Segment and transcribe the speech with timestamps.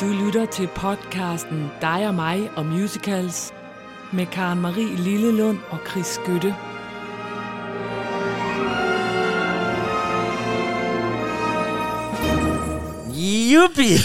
[0.00, 3.52] Du lytter til podcasten Dig og mig og musicals
[4.12, 6.54] med Karen Marie Lillelund og Chris Skytte.
[13.52, 13.98] Yuppie!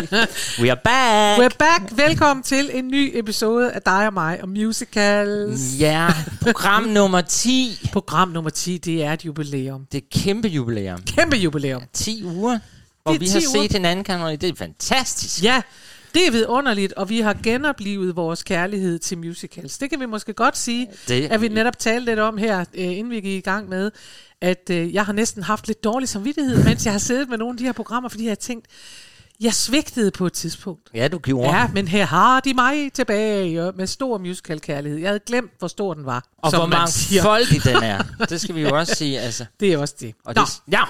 [0.62, 1.40] We are back!
[1.40, 1.96] We're back.
[1.96, 5.80] Velkommen til en ny episode af dig og mig og musicals.
[5.80, 6.08] Ja,
[6.42, 7.88] program nummer 10.
[7.92, 9.80] Program nummer 10, det er et jubilæum.
[9.92, 10.98] Det er et kæmpe jubilæum.
[11.06, 11.82] Kæmpe jubilæum.
[11.92, 12.58] 10 uger,
[13.14, 13.62] er vi har 10 uger.
[13.62, 15.42] set hinanden, kan Det er fantastisk.
[15.44, 15.62] Ja,
[16.14, 19.78] det er vidunderligt, og vi har genoplevet vores kærlighed til musicals.
[19.78, 22.84] Det kan vi måske godt sige, Det- at vi netop talte lidt om her, øh,
[22.84, 23.90] inden vi gik i gang med,
[24.40, 27.52] at øh, jeg har næsten haft lidt dårlig samvittighed, mens jeg har siddet med nogle
[27.54, 28.66] af de her programmer, fordi jeg har tænkt,
[29.40, 30.90] jeg svigtede på et tidspunkt.
[30.94, 31.56] Ja, du gjorde.
[31.56, 34.98] Ja, men her har de mig tilbage og med stor musical-kærlighed.
[34.98, 37.22] Jeg havde glemt, hvor stor den var, Og som hvor man mange siger.
[37.22, 38.02] folk i den er.
[38.28, 39.20] Det skal vi jo også sige.
[39.20, 39.44] Altså.
[39.60, 40.14] Det er også det.
[40.24, 40.82] Og Nå, det, ja,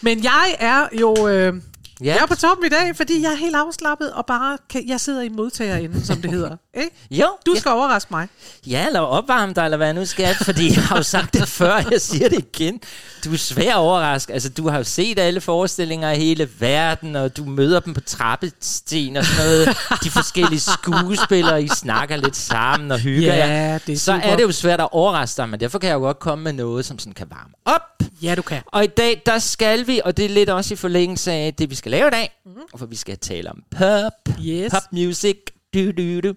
[0.00, 1.54] men jeg er jo øh,
[2.00, 2.06] ja.
[2.14, 5.00] jeg er på toppen i dag, fordi jeg er helt afslappet, og bare kan, jeg
[5.00, 6.56] sidder i modtagerenden, som det hedder.
[6.80, 6.90] Ikke?
[7.10, 7.60] Jo, Du ja.
[7.60, 8.28] skal overraske mig.
[8.66, 11.74] Ja, eller opvarme dig, eller hvad nu skal, fordi jeg har jo sagt det før,
[11.92, 12.80] jeg siger det igen.
[13.24, 14.32] Du er svær at overraske.
[14.32, 18.00] Altså, du har jo set alle forestillinger i hele verden, og du møder dem på
[18.00, 19.68] trappesten og sådan noget.
[20.04, 23.78] De forskellige skuespillere, I snakker lidt sammen og hygger Ja, jer.
[23.78, 24.18] det er Så super.
[24.28, 26.52] er det jo svært at overraske dig, men derfor kan jeg jo godt komme med
[26.52, 27.80] noget, som sådan kan varme op.
[28.22, 28.62] Ja, du kan.
[28.66, 31.70] Og i dag, der skal vi, og det er lidt også i forlængelse af det,
[31.70, 32.62] vi skal lave i dag, mm-hmm.
[32.76, 34.12] for vi skal tale om pop,
[34.44, 34.70] Yes.
[34.72, 35.36] pop music,
[35.74, 36.34] du, du, du.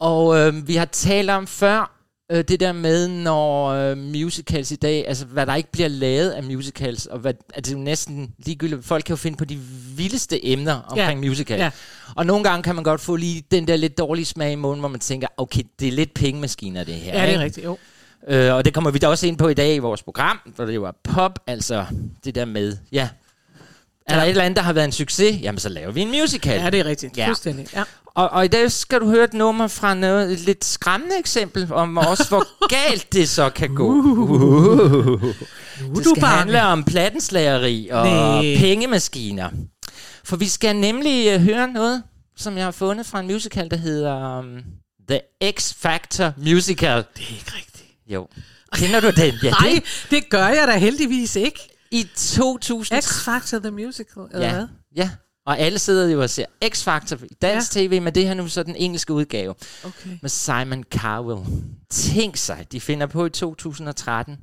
[0.00, 1.92] Og øh, vi har talt om før,
[2.32, 6.30] øh, det der med, når øh, musicals i dag, altså hvad der ikke bliver lavet
[6.30, 9.44] af musicals, og hvad, altså, det er jo næsten ligegyldigt, folk kan jo finde på
[9.44, 9.56] de
[9.96, 11.28] vildeste emner omkring Ja.
[11.28, 11.58] musical.
[11.58, 11.70] Ja.
[12.16, 14.80] Og nogle gange kan man godt få lige den der lidt dårlige smag i munden,
[14.80, 17.20] hvor man tænker, okay, det er lidt pengemaskiner det her.
[17.20, 17.64] Ja, det er rigtigt.
[17.66, 17.78] Jo.
[18.28, 20.64] Øh, og det kommer vi da også ind på i dag i vores program, for
[20.64, 21.86] det var pop, altså
[22.24, 23.08] det der med, ja,
[24.06, 26.10] er der et eller andet, der har været en succes, jamen så laver vi en
[26.10, 26.60] musical.
[26.60, 27.16] Ja, det er rigtigt.
[27.16, 27.22] Ja.
[27.22, 27.28] Ja.
[27.28, 27.66] Fuldstændig.
[27.74, 27.82] Ja.
[28.06, 31.72] Og, og i dag skal du høre et nummer fra noget, et lidt skræmmende eksempel
[31.72, 32.46] om også, hvor
[32.88, 33.88] galt det så kan gå.
[33.88, 35.22] Uh.
[35.22, 35.28] Nu
[35.90, 38.06] er Det du skal handle om plattenslageri og
[38.42, 38.58] Næh.
[38.58, 39.50] pengemaskiner.
[40.24, 42.02] For vi skal nemlig uh, høre noget,
[42.36, 44.58] som jeg har fundet fra en musical, der hedder um,
[45.08, 45.20] The
[45.58, 46.96] X Factor Musical.
[47.16, 47.84] Det er ikke rigtigt.
[48.08, 48.28] Jo.
[48.72, 49.34] Kender du den?
[49.42, 51.75] Ja, Nej, det, det gør jeg da heldigvis ikke.
[51.90, 53.02] I 2000.
[53.02, 54.68] X Factor The Musical, eller ja, hvad?
[54.96, 55.10] ja.
[55.46, 57.80] Og alle sidder jo og ser X-Factor i dansk ja.
[57.88, 59.54] tv, men det her nu så den engelske udgave
[59.84, 60.18] Okay.
[60.22, 61.46] med Simon Cowell.
[61.90, 64.36] Tænk sig, de finder på i 2013,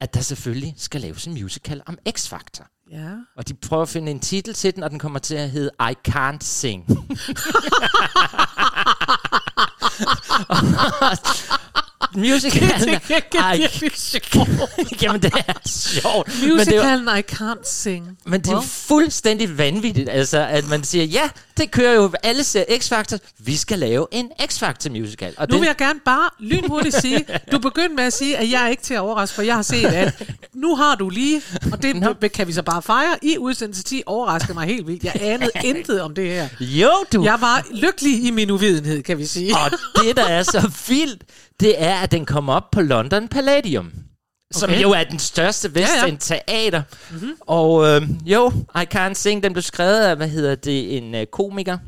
[0.00, 2.84] at der selvfølgelig skal laves en musical om X-Factor.
[2.90, 3.10] Ja.
[3.36, 5.70] Og de prøver at finde en titel til den, og den kommer til at hedde
[5.80, 6.86] I Can't Sing.
[12.14, 12.98] Musicalen er.
[15.02, 16.28] Jamen, det er sjovt.
[16.40, 18.18] Men det jo- Musicalen I Can't Sing.
[18.24, 18.66] men det er Well.
[18.68, 23.78] fuldstændig vanvittigt, altså, at man siger, ja, det kører jo, alle ser X-Factor, vi skal
[23.78, 25.34] lave en X-Factor musical.
[25.36, 28.64] Og Nu vil jeg gerne bare lynhurtigt sige, du begyndte med at sige, at jeg
[28.64, 30.22] er ikke til at overraske, for jeg har set alt.
[30.54, 32.14] Nu har du lige, og det Nå.
[32.34, 35.04] kan vi så bare fejre, i udsendelse 10 overraskede mig helt vildt.
[35.04, 36.48] Jeg anede intet om det her.
[36.60, 37.24] jo, du.
[37.24, 39.54] Jeg var lykkelig i min uvidenhed, kan vi sige.
[39.56, 39.70] Og
[40.04, 41.22] det, der er så vildt,
[41.60, 43.92] det er, at den kommer op på London Palladium.
[44.52, 44.82] Som Okay.
[44.82, 46.82] jo er den største Vestend teater.
[47.10, 47.32] Mm-hmm.
[47.40, 51.26] Og øh, jo, I Can't Sing, den blev skrevet af, hvad hedder det, en øh,
[51.26, 51.78] komiker.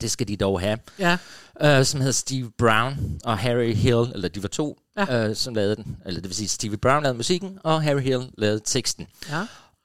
[0.00, 0.78] Det skal de dog have.
[0.98, 1.16] Ja,
[1.62, 5.14] øh, som hedder Steve Brown og Harry Hill, eller de var to, Ja.
[5.18, 5.28] ja.
[5.28, 5.96] øh, som lavede den.
[6.06, 9.06] Eller det vil sige, Steve Brown lavede musikken, og Harry Hill lavede teksten.
[9.30, 9.42] ja.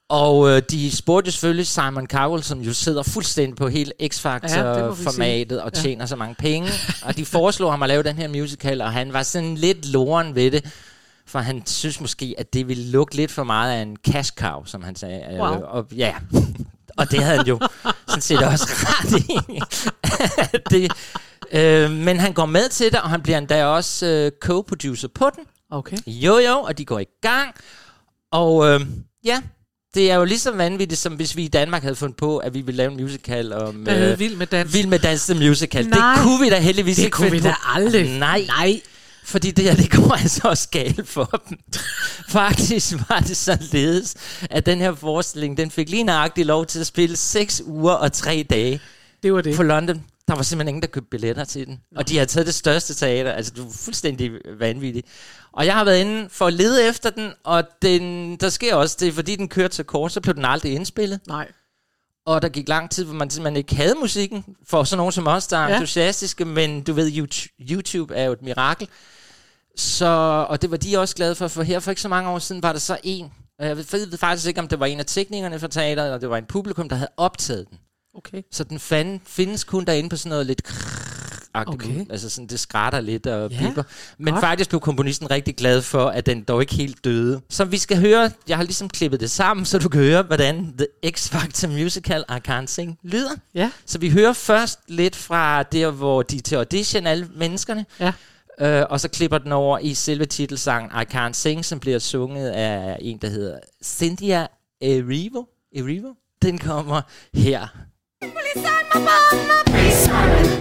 [0.08, 5.62] Og øh, de spurgte selvfølgelig Simon Cowell, som jo sidder fuldstændig på hele Ja, X-Factor-formatet
[5.62, 5.80] og Ja.
[5.80, 6.68] tjener så mange penge.
[7.04, 10.34] og de foreslog ham at lave den her musical, og han var sådan lidt loren
[10.34, 10.64] ved det.
[11.26, 14.64] For han synes måske, at det ville lukke lidt for meget af en cash cow,
[14.64, 15.22] som han sagde.
[15.32, 15.62] Øh, Wow.
[15.62, 16.14] Og, ja,
[16.96, 17.60] og det havde han jo
[18.08, 19.60] sådan set også ret i.
[20.70, 20.92] det,
[21.52, 25.30] øh, men han går med til det, og han bliver endda også øh, co-producer på
[25.36, 25.44] den.
[25.70, 25.96] Okay.
[26.06, 27.54] Jo, jo, og de går i gang.
[28.32, 28.80] Og øh,
[29.24, 29.42] ja,
[29.94, 32.54] det er jo lige så vanvittigt, som hvis vi i Danmark havde fundet på, at
[32.54, 33.84] vi ville lave en musical om...
[33.84, 34.74] Der hed Vild med dans.
[34.74, 35.86] Vild med Dans The Musical.
[35.88, 36.14] Nej.
[36.14, 38.18] det kunne vi da heldigvis Det ikke kunne vi da aldrig.
[38.18, 38.80] Nej, Nej.
[39.24, 41.58] fordi det her, det går altså også galt for dem.
[42.28, 44.14] Faktisk var det således,
[44.50, 48.12] at den her forestilling, den fik lige nøjagtigt lov til at spille 6 uger og
[48.12, 48.80] 3 dage
[49.22, 49.56] Det var det.
[49.56, 50.02] på London.
[50.28, 51.80] Der var simpelthen ingen, der købte billetter til den.
[51.96, 53.32] Og de har taget det største teater.
[53.32, 55.06] Altså, det var fuldstændig vanvittigt.
[55.52, 58.96] Og jeg har været inde for at lede efter den, og den, der sker også
[59.00, 61.20] det, fordi den kørte så kort, så blev den aldrig indspillet.
[61.28, 61.48] Nej.
[62.26, 65.26] Og der gik lang tid, hvor man simpelthen ikke havde musikken, for sådan nogen som
[65.26, 65.74] os, der er Ja.
[65.74, 67.10] entusiastiske, men du ved,
[67.60, 68.88] YouTube- er jo et mirakel.
[69.76, 70.06] Så,
[70.48, 72.62] og det var de også glade for, for her for ikke så mange år siden
[72.62, 75.06] var der så en, og jeg ved, ved faktisk ikke, om det var en af
[75.06, 77.78] teknikerne fra teateret, eller det var en publikum, der havde optaget den.
[78.14, 78.42] Okay.
[78.50, 80.62] Så den fan, findes kun derinde på sådan noget lidt
[81.56, 82.06] Okay.
[82.10, 83.82] altså sådan, det skrætter lidt og Ja, piper.
[84.18, 84.44] Men godt.
[84.44, 87.40] faktisk blev komponisten rigtig glad for, at den dog ikke helt døde.
[87.50, 90.74] Så vi skal høre, jeg har ligesom klippet det sammen, så du kan høre, hvordan
[90.78, 93.30] The X Factor Musical I Can't Sing lyder.
[93.54, 93.70] Ja.
[93.86, 97.86] Så vi hører først lidt fra der, hvor de til audition, alle menneskerne.
[98.00, 98.12] Ja.
[98.60, 102.50] Øh, og så klipper den over i selve titelsangen I Can't Sing, som bliver sunget
[102.50, 104.46] af en, der hedder Cynthia
[104.80, 105.44] Erivo.
[105.76, 106.08] Erivo?
[106.42, 107.00] Den kommer
[107.34, 107.66] her.
[108.32, 109.62] Please sign my mama.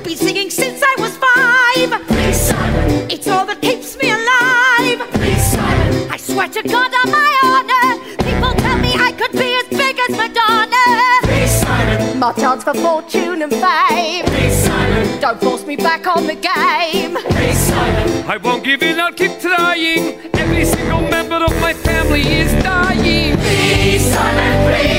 [0.03, 2.07] Been singing since I was five.
[2.07, 3.11] Please silent.
[3.11, 5.09] It's all that keeps me alive.
[5.13, 6.11] Please silent.
[6.11, 7.87] I swear to God on my honor.
[8.17, 10.83] People tell me I could be as big as Madonna.
[11.23, 12.17] Please silent.
[12.17, 14.25] My chance for fortune and fame.
[14.25, 15.21] Please silent.
[15.21, 17.15] Don't force me back on the game.
[17.15, 18.29] Please silent.
[18.29, 20.19] I won't give in, I'll keep trying.
[20.33, 23.37] Every single member of my family is dying.
[23.37, 24.92] Please silent, please.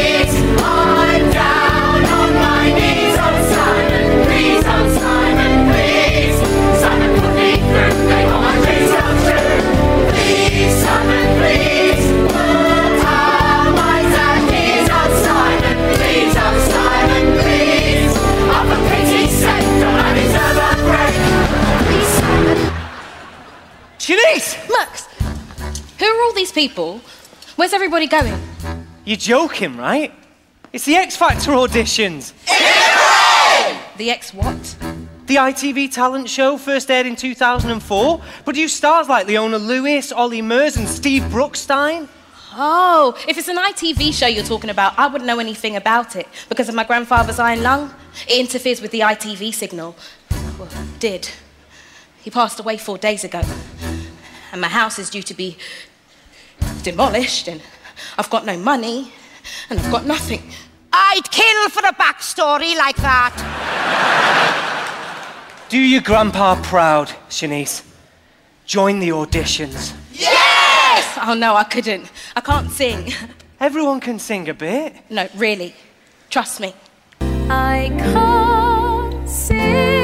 [26.55, 27.01] People?
[27.57, 28.41] Where's everybody going?
[29.05, 30.13] You're joking, right?
[30.73, 32.33] It's the X Factor auditions.
[33.97, 34.77] The X what?
[35.27, 38.23] The ITV talent show first aired in 2004.
[38.45, 42.09] Produced stars like Leona Lewis, Ollie Murs, and Steve Brookstein.
[42.53, 46.29] Oh, if it's an ITV show you're talking about, I wouldn't know anything about it
[46.49, 47.95] because of my grandfather's iron lung.
[48.29, 49.97] It interferes with the ITV signal.
[50.59, 50.69] Well,
[51.01, 51.31] did.
[52.23, 53.43] He passed away four days ago.
[54.53, 55.57] And my house is due to be
[56.83, 57.61] demolished, and
[58.19, 59.13] I've got no money,
[59.71, 60.43] and I've got nothing.
[60.93, 63.35] I'd kill for a backstory like that.
[65.69, 67.83] Do your grandpa proud, Shanice.
[68.67, 69.95] Join the auditions.
[70.13, 71.19] Yes!
[71.23, 72.11] Oh no, I couldn't.
[72.37, 73.13] I can't sing.
[73.61, 74.95] Everyone can sing a bit.
[75.11, 75.75] No, really.
[76.31, 76.75] Trust me.
[77.21, 80.04] I can't sing.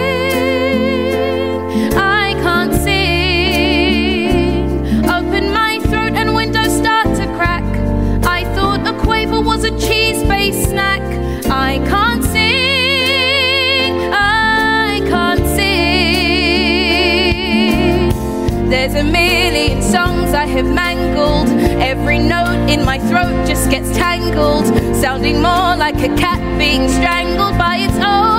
[22.71, 27.97] In my throat just gets tangled, sounding more like a cat being strangled by its
[27.97, 28.30] own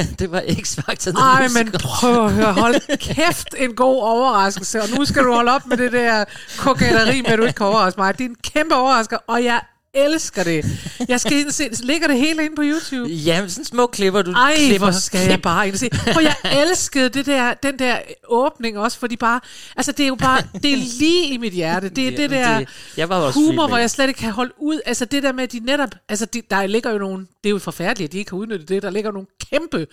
[0.18, 1.20] det var X-Factor.
[1.20, 2.52] ej, men prøv at høre.
[2.52, 4.82] Hold kæft, en god overraskelse.
[4.82, 6.24] Og nu skal du holde op med det der
[6.58, 8.18] kokætteri med, at du ikke kan overraske mig.
[8.18, 9.60] Det er en kæmpe overrasker, og jeg
[10.02, 10.64] elsker det.
[11.08, 13.08] Jeg skal ind se, ligger det hele inde på YouTube?
[13.12, 14.78] Jamen, sådan små klipper, du Ej, klipper.
[14.78, 15.88] hvor skal jeg bare ind se.
[16.12, 16.34] For jeg
[16.68, 17.96] elskede det der, den der
[18.28, 19.40] åbning også, fordi bare,
[19.76, 21.88] altså det er jo bare, det er lige i mit hjerte.
[21.88, 24.30] Det er Ja, det der det- jeg var også humor, hvor jeg slet ikke kan
[24.32, 24.80] holde ud.
[24.86, 27.50] Altså det der med, at de netop, altså de, der ligger jo nogle, det er
[27.50, 28.82] jo forfærdeligt, at de ikke har udnyttet det.
[28.82, 29.86] Der ligger nogle kæmpe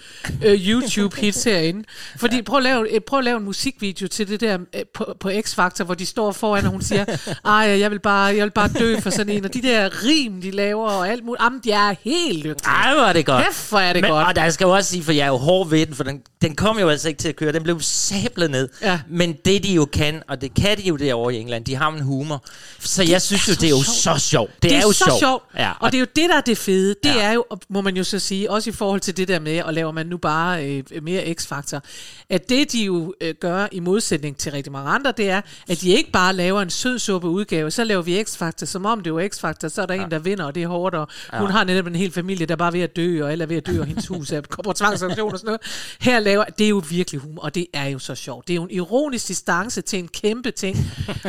[0.45, 1.83] øh, YouTube-hits herinde.
[2.17, 5.15] Fordi prøv at, lave, øh, prøv at lave en musikvideo til det der øh, på,
[5.19, 7.05] på X-Factor, hvor de står foran, og hun siger,
[7.45, 9.45] ej, jeg vil bare, jeg vil bare dø for sådan en.
[9.45, 11.43] Og de der rim, de laver, og alt muligt.
[11.43, 12.67] Jamen, de er helt lykkelige.
[12.75, 13.45] Ej, hvor er det godt.
[13.45, 14.27] Kæft, hvor er det Men, godt.
[14.27, 16.21] Og der skal jo også sige, for jeg er jo hård ved den, for den,
[16.41, 17.51] den kom jo altså ikke til at køre.
[17.51, 18.69] Den blev sablet ned.
[18.81, 18.99] Ja.
[19.09, 21.91] Men det de jo kan, og det kan de jo derovre i England, de har
[21.91, 22.45] en humor.
[22.79, 24.21] Så jeg synes jo, det er jo sjovt.
[24.21, 24.51] så sjovt.
[24.53, 25.43] Det, det er, jo så sjovt.
[25.57, 26.95] Ja, og det er jo det, der er det fede.
[27.03, 27.21] Det Ja.
[27.21, 29.61] er jo, og må man jo så sige, også i forhold til det der med,
[29.61, 31.81] og laver man nu bare øh, mere X-faktor,
[32.29, 35.81] at det de jo øh, gør i modsætning til rigtig mange andre, det er, at
[35.81, 39.13] de ikke bare laver en sød suppe udgave, så laver vi X-faktor, som om det
[39.13, 41.63] var X-faktor, så er der en, der vinder, og det er hårdt, og hun har
[41.63, 43.67] netop en hel familie, der bare er ved at dø, og alle er ved at
[43.67, 45.61] dø, og hendes hus er på tvangsauktion og sådan noget.
[46.01, 48.47] Her laver, det er jo virkelig humor, og det er jo så sjovt.
[48.47, 50.77] Det er jo en ironisk distance til en kæmpe ting,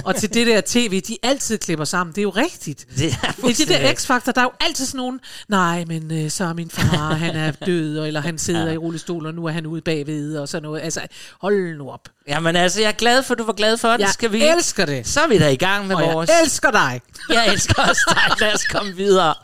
[0.04, 2.14] og til det der tv, de altid klipper sammen.
[2.14, 2.86] Det er jo rigtigt.
[2.96, 6.30] Det er I det der X-Factor, der er jo altid sådan nogen, nej, men øh,
[6.30, 8.72] så er min far, han er død, eller han sidder ja.
[8.72, 10.80] i rullestol, og nu er han ude bagved, og sådan noget.
[10.80, 11.00] Altså,
[11.40, 12.08] hold nu op.
[12.28, 14.00] Jamen altså, jeg er glad for, at du var glad for det.
[14.00, 14.42] Jeg Skal vi...
[14.48, 15.06] elsker det.
[15.08, 16.30] Så er vi da i gang med Og vores...
[16.30, 17.00] jeg elsker dig.
[17.28, 18.40] jeg elsker også dig.
[18.40, 19.34] Lad os komme videre.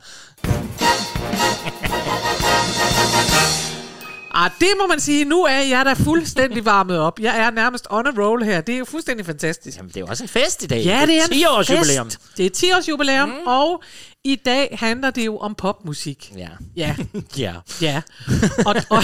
[4.38, 5.24] Ah, det må man sige.
[5.24, 7.20] Nu er jeg da fuldstændig varmet op.
[7.20, 8.60] Jeg er nærmest on a roll her.
[8.60, 9.76] Det er jo fuldstændig fantastisk.
[9.76, 10.84] Jamen, det er jo også en fest i dag.
[10.84, 12.10] Ja, det er en 10 års jubilæum.
[12.36, 13.34] Det er 10 års jubilæum, mm.
[13.46, 13.82] og
[14.24, 16.32] i dag handler det jo om popmusik.
[16.36, 16.48] Ja.
[16.76, 16.96] Ja,
[17.38, 17.52] Ja.
[17.82, 18.02] ja.
[18.66, 19.02] Og, og,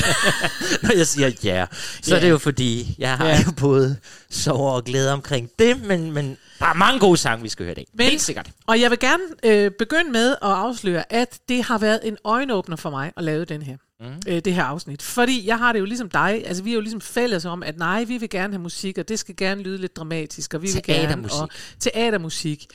[0.82, 1.66] Når jeg siger ja,
[2.02, 2.16] så Ja.
[2.16, 3.42] er det jo fordi, jeg har Ja.
[3.46, 3.96] jo både
[4.30, 7.72] sorg og glæde omkring det, men, men der er mange gode sange, vi skal høre
[7.72, 7.86] i dag.
[7.94, 8.50] Men- Helt sikkert.
[8.66, 12.76] og jeg vil gerne øh, begynde med at afsløre, at det har været en øjenåbner
[12.76, 13.76] for mig at lave den her.
[14.02, 14.20] Mm.
[14.26, 15.02] Øh, det her afsnit.
[15.02, 17.78] Fordi jeg har det jo ligesom dig, altså vi er jo ligesom fælles om, at
[17.78, 20.68] nej, vi vil gerne have musik, og det skal gerne lyde lidt dramatisk, og vi
[20.74, 21.28] vil gerne...
[21.40, 21.48] Og
[21.80, 22.66] teatermusik.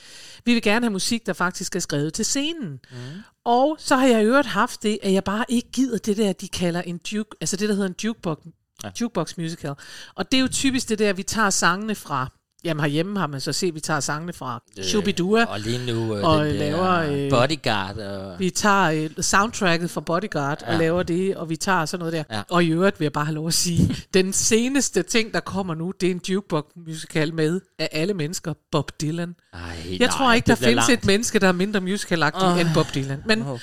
[0.44, 2.80] Vi vil gerne have musik, der faktisk er skrevet til scenen.
[2.90, 2.96] Mm.
[3.44, 6.32] Og så har jeg i øvrigt haft det, at jeg bare ikke gider det der,
[6.32, 8.38] de kalder en juke, altså det, der hedder en jukebox,
[8.84, 8.90] ja.
[9.00, 9.74] jukebox musical.
[10.14, 13.40] Og det er jo typisk det der, vi tager sangene fra, jamen herhjemme har man
[13.40, 16.58] så set, vi tager sangene fra øh, Shubidua, Og lige nu øh, Og den der
[16.58, 17.96] laver, øh, Bodyguard.
[17.96, 18.38] Og...
[18.38, 20.72] vi tager øh, soundtracket fra Bodyguard ja.
[20.72, 22.36] og laver det, og vi tager sådan noget der.
[22.36, 22.42] Ja.
[22.50, 25.74] Og i øvrigt vil jeg bare have lov at sige, den seneste ting, der kommer
[25.74, 29.34] nu, det er en jukebox musical med af alle mennesker, Bob Dylan.
[29.52, 29.60] Ej,
[29.90, 31.02] Jeg nej, tror ikke, der findes langt.
[31.02, 32.60] et menneske, der er mindre musicalagtig oh.
[32.60, 33.22] end Bob Dylan.
[33.26, 33.60] Men oh,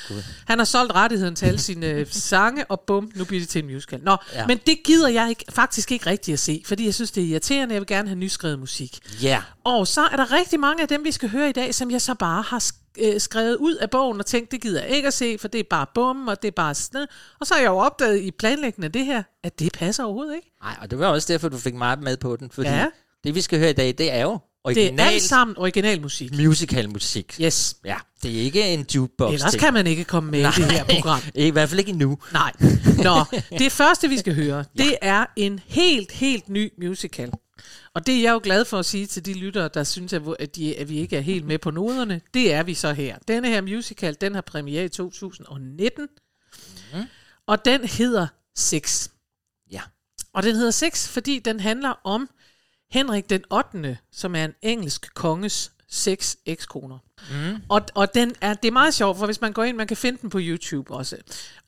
[0.48, 3.64] han har solgt rettigheden til alle sine øh, sange, og bum, nu bliver det til
[3.64, 4.00] en musical.
[4.04, 4.48] Nå, ja.
[4.48, 7.28] men det gider jeg ikke, faktisk ikke rigtig at se, fordi jeg synes, det er
[7.28, 7.74] irriterende.
[7.74, 8.95] Jeg vil gerne have nyskrevet musik.
[9.22, 9.42] Ja.
[9.64, 12.02] Og så er der rigtig mange af dem, vi skal høre i dag, som jeg
[12.02, 12.64] så bare har
[12.98, 15.60] øh, skrevet ud af bogen og tænkt, det gider jeg ikke at se, for det
[15.60, 17.08] er bare bum, og det er bare sådan.
[17.40, 20.36] Og så har jeg jo opdaget i planlægningen af det her, at det passer overhovedet
[20.36, 20.52] ikke.
[20.64, 22.50] Nej, og det var også derfor, du fik meget med på den.
[22.52, 22.86] Fordi Ja.
[23.24, 24.32] det, vi skal høre i dag, det er jo
[24.68, 26.32] Det er original alt sammen originalmusik.
[26.38, 27.36] musical musik.
[27.42, 27.76] Yes.
[27.86, 29.62] Ja, det er ikke en jukebox Ellers ting.
[29.64, 31.20] kan man ikke komme med i det her program.
[31.36, 32.18] I hvert fald ikke endnu.
[32.34, 32.52] Nej.
[33.04, 33.24] Nå,
[33.60, 37.32] det første, vi skal høre, det er en helt, helt ny musical.
[37.96, 40.22] Og det er jeg jo glad for at sige til de lyttere, der synes, at,
[40.40, 42.22] at, de, at vi ikke er helt med på noderne.
[42.34, 43.18] Det er vi så her.
[43.28, 46.08] Denne her musical, den har premiere i 2019.
[46.94, 47.04] Mm.
[47.48, 49.10] Og den hedder Six.
[49.72, 49.82] Ja.
[50.34, 52.30] Og den hedder Six, fordi den handler om
[52.92, 56.98] Henrik den 8., som er en engelsk konges seks ekskoner.
[57.32, 57.62] Mm.
[57.70, 59.98] Og, og den er, det er meget sjovt, for hvis man går ind, man kan
[59.98, 61.18] finde den på YouTube også.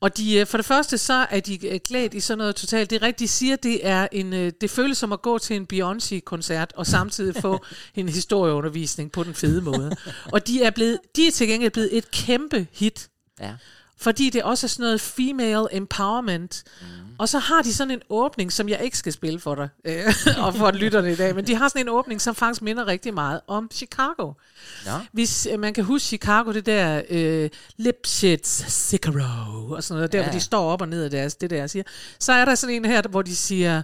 [0.00, 2.90] Og de, øh, for det første, så er de øh, klædt i sådan noget totalt.
[2.90, 5.56] Det er rigtigt, de siger, det er en, øh, det føles som at gå til
[5.56, 9.96] en Beyoncé-koncert, og samtidig få en historieundervisning på den fede måde.
[10.32, 13.08] Og de er, blevet, de er til gengæld blevet et kæmpe hit
[13.40, 13.54] Ja.
[14.00, 16.62] Fordi det også er sådan noget female empowerment.
[16.80, 16.86] Mm.
[17.18, 20.14] Og så har de sådan en åbning, som jeg ikke skal spille for dig, øh,
[20.44, 23.14] og for lytterne i dag, men de har sådan en åbning, som faktisk minder rigtig
[23.14, 24.32] meget om Chicago.
[24.86, 24.92] Nå.
[25.12, 30.18] Hvis øh, man kan huske Chicago, det der øh, Lipschitz Sicaro, og sådan noget, der
[30.18, 30.24] Ja.
[30.24, 31.82] hvor de står op og ned af deres, det der siger,
[32.18, 33.82] så er der sådan en her, hvor de siger,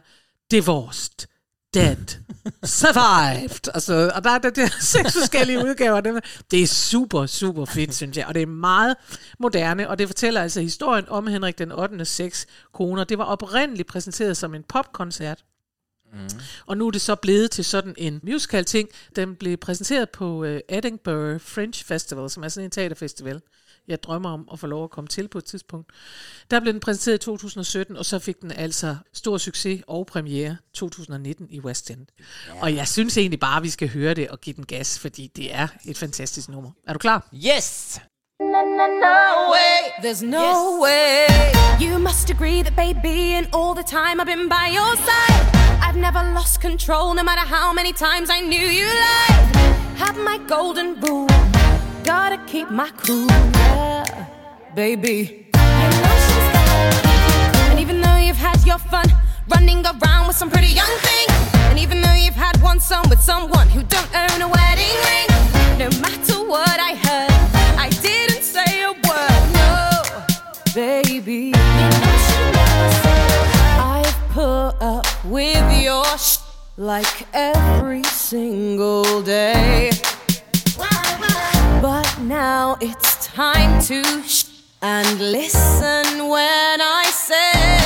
[0.50, 1.26] divorced,
[1.74, 2.20] dead,
[2.64, 6.20] survived, og, så, og der er der, der seks forskellige udgaver.
[6.50, 8.96] Det er super, super fedt, synes jeg, og det er meget
[9.38, 12.04] moderne, og det fortæller altså historien om Henrik den 8.
[12.04, 13.04] seks koner.
[13.04, 15.44] Det var oprindeligt præsenteret som en popkoncert,
[16.66, 18.88] og nu er det så blevet til sådan en musical ting.
[19.16, 23.40] Den blev præsenteret på uh, Edinburgh Fringe Festival, som er sådan en teaterfestival,
[23.88, 25.90] jeg drømmer om at få lov at komme til på et tidspunkt.
[26.50, 30.56] Der blev den præsenteret i 2017, og så fik den altså stor succes og premiere
[30.74, 32.06] 2019 i West End.
[32.48, 32.62] Ja.
[32.62, 35.30] Og jeg synes egentlig bare, at vi skal høre det og give den gas, fordi
[35.36, 36.70] det er et fantastisk nummer.
[36.86, 37.28] Er du klar?
[37.34, 38.00] Yes!
[40.02, 41.26] There's no way.
[41.80, 45.46] You must agree that, baby, in all the time I've been by your side,
[45.80, 49.56] I've never lost control, no matter how many times I knew you lied.
[49.96, 51.28] Have my golden rule,
[52.04, 54.26] gotta keep my cool, yeah,
[54.74, 55.48] baby.
[55.54, 57.70] You know she's there.
[57.70, 59.06] And even though you've had your fun
[59.48, 61.26] running around with some pretty young thing,
[61.70, 65.28] and even though you've had one son with someone who don't own a wedding ring,
[65.78, 67.32] no matter what I heard,
[67.78, 70.24] I didn't say a word, no,
[70.74, 71.52] baby.
[73.80, 76.38] I've put up with your sh-
[76.76, 79.90] like every single day.
[82.24, 84.46] Now it's time to sh-
[84.80, 87.83] and listen when I say.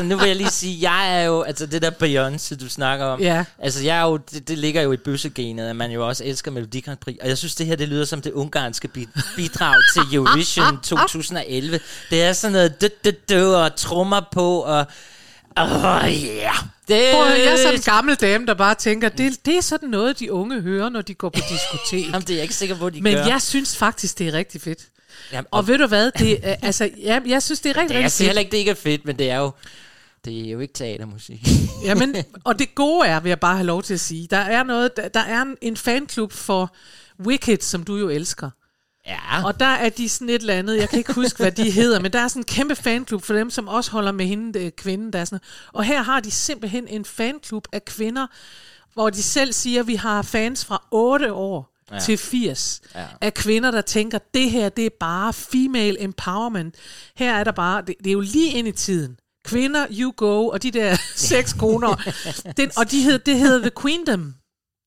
[0.00, 3.06] Men nu vil jeg lige sige, jeg er jo, altså det der Beyoncé, du snakker
[3.06, 3.44] om, Ja.
[3.58, 6.50] altså jeg er jo, det, det ligger jo i bøssegenet, at man jo også elsker
[6.50, 9.74] Melodi Grand Prix, og jeg synes, det her, det lyder som det ungarske bi- bidrag
[9.94, 11.80] til Eurovision 2011.
[12.10, 14.86] Det er sådan noget død, død, død, og trummer på, og
[15.58, 16.54] åh, oh, yeah.
[16.88, 19.60] Det, Prøv, at jeg er sådan en gammel dame, der bare tænker, det, det er
[19.60, 22.06] sådan noget, de unge hører, når de går på diskotek.
[22.06, 23.24] Jamen, det er jeg ikke sikker på, de Men gør.
[23.26, 24.78] jeg synes faktisk, det er rigtig fedt.
[25.32, 27.98] Jamen, Og ved du hvad, det, er- altså, ja, jeg synes, det er rigtig, jeg
[27.98, 28.28] rigtig siger fedt.
[28.28, 29.50] heller ikke, det ikke er fedt, men det er jo,
[30.24, 31.48] det er jo ikke teatermusik.
[31.84, 34.62] Jamen, og det gode er, vil jeg bare have lov til at sige, der er
[34.62, 36.74] noget, der, der er en, en fanklub for
[37.26, 38.50] Wicked, som du jo elsker.
[39.06, 41.70] ja, Og der er de sådan et eller andet, jeg kan ikke huske, hvad de
[41.70, 44.58] hedder, men der er sådan en kæmpe fanklub for dem, som også holder med hende,
[44.64, 45.40] øh, kvinden, der er sådan
[45.72, 48.26] Og her har de simpelthen en fanklub af kvinder,
[48.92, 51.98] hvor de selv siger, at vi har fans fra 8 år ja.
[51.98, 53.06] til 80 ja.
[53.20, 56.74] af kvinder, der tænker, det her, det er bare female empowerment.
[57.16, 59.16] Her er der bare, det, det er jo lige ind i tiden.
[59.44, 62.10] Kvinder, you go, og de der seks koner.
[62.56, 64.34] Den, og de hed, det hedder The Queendom.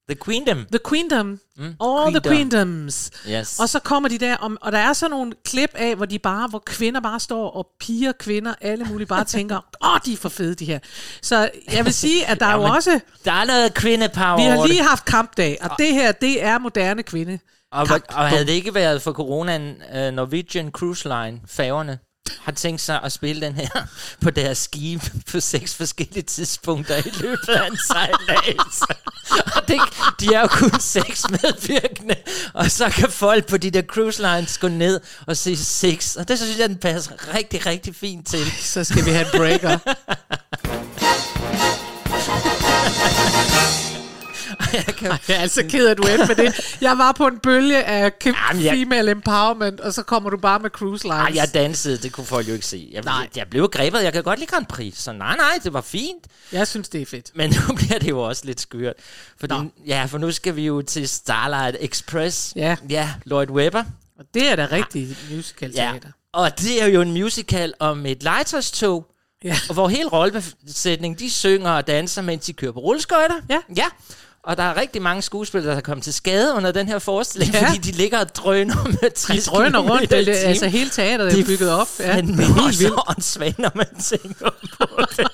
[0.09, 0.65] The Queendom.
[0.71, 1.39] The Queendom.
[1.57, 2.59] Mm, All the Queendom.
[2.59, 3.11] Queendoms.
[3.29, 3.59] Yes.
[3.59, 6.19] Og så kommer de der, om, og der er sådan nogle klip af, hvor de
[6.19, 10.13] bare, hvor kvinder bare står, og piger, kvinder, alle mulige bare tænker, åh, oh, de
[10.13, 10.79] er for fede, de her.
[11.21, 14.67] Så jeg vil sige, at der er jo også, Der er noget kvindepower vi har
[14.67, 17.39] lige haft kampdag, og det her, det er moderne kvinde.
[17.71, 21.99] Og, og havde det ikke været for coronaen, uh, Norwegian Cruise Line, færgerne,
[22.41, 23.69] har tænkt sig at spille den her
[24.23, 28.81] på deres skib på seks forskellige tidspunkter i løbet af en sejlads.
[29.55, 29.81] og det,
[30.19, 32.15] de er jo kun seks medvirkende,
[32.53, 36.15] og så kan folk på de der cruise lines gå ned og se seks.
[36.15, 38.51] Og det synes jeg, den passer rigtig, rigtig fint til.
[38.59, 39.77] Så skal vi have en breaker.
[44.87, 46.77] Jeg kan, Jeg er altså ked af, at du endte med det.
[46.81, 50.37] Jeg var på en bølge af ke- Jamen, jeg- female empowerment, og så kommer du
[50.37, 51.17] bare med cruise lines.
[51.19, 52.89] Ej, jeg dansede, det kunne folk jo ikke se.
[52.91, 53.29] Jeg, Nej.
[53.35, 56.23] jeg, blev grebet, jeg kan godt lide Grand Prix, så nej, nej, det var fint.
[56.51, 57.31] jeg synes, det er fedt.
[57.35, 58.93] Men nu bliver det jo også lidt skørt.
[59.39, 59.65] Fordi, Nå.
[59.87, 62.53] ja, for nu skal vi jo til Starlight Express.
[62.55, 62.75] Ja.
[62.89, 63.83] Ja, Lloyd Webber.
[64.19, 65.89] Og det er da rigtig musical Ja.
[65.91, 66.09] teater.
[66.33, 69.05] Og det er jo en musical om et legetøjstog,
[69.43, 69.55] Ja.
[69.69, 73.35] og hvor hele rollebesætningen, de synger og danser, mens de kører på rulleskøjter.
[73.49, 73.57] Ja.
[73.77, 73.85] Ja.
[74.47, 77.53] Og der er rigtig mange skuespillere, der er kommet til skade under den her forestilling,
[77.53, 77.67] Ja.
[77.67, 81.29] fordi de ligger og drøner med 60 De drøner rundt, det, altså hele teateret er
[81.35, 81.87] Det er bygget op.
[81.99, 82.93] Ja, det er helt vildt.
[83.09, 85.27] åndssvagt, når man tænker på det.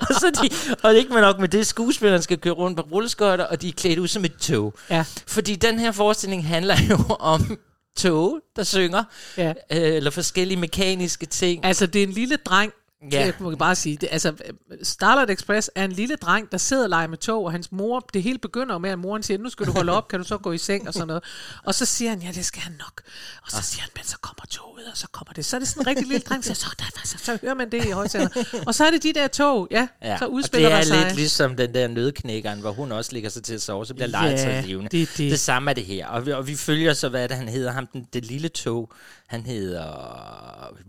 [0.00, 0.48] og, så de,
[0.82, 3.72] og ikke med nok med det, skuespilleren skal køre rundt på rulleskøjter, og de er
[3.72, 4.74] klædt ud som et tog.
[4.90, 5.04] Ja.
[5.26, 7.58] Fordi den her forestilling handler jo om
[7.98, 9.04] tog, der synger,
[9.36, 9.48] Ja.
[9.48, 9.54] øh,
[9.96, 11.64] eller forskellige mekaniske ting.
[11.64, 13.18] Altså, det er en lille dreng, Ja.
[13.18, 13.24] ja.
[13.24, 14.08] jeg må bare sige det.
[14.12, 14.34] Altså,
[14.82, 18.00] Starlight Express er en lille dreng, der sidder og leger med tog, og hans mor,
[18.14, 20.38] det hele begynder med, at moren siger, nu skal du holde op, kan du så
[20.38, 21.24] gå i seng og sådan noget.
[21.64, 23.02] Og så siger han, ja, det skal han nok.
[23.44, 25.44] Og så siger han, men så kommer toget, og så kommer det.
[25.44, 27.54] Så er det sådan en rigtig lille dreng, der siger, så, der, så, så hører
[27.54, 28.28] man det i højtaler.
[28.66, 30.18] Og så er det de der tog, ja, ja.
[30.18, 31.04] så og udspiller det er der sig.
[31.04, 34.08] lidt ligesom den der nødknækkeren, hvor hun også ligger sig til at sove, så bliver
[34.08, 34.88] Ja, leget sig levende.
[34.98, 35.30] det det.
[35.30, 36.06] det samme er det her.
[36.06, 38.92] Og vi, og vi følger så, hvad det, han hedder, ham den, det lille tog.
[39.26, 39.82] Han hedder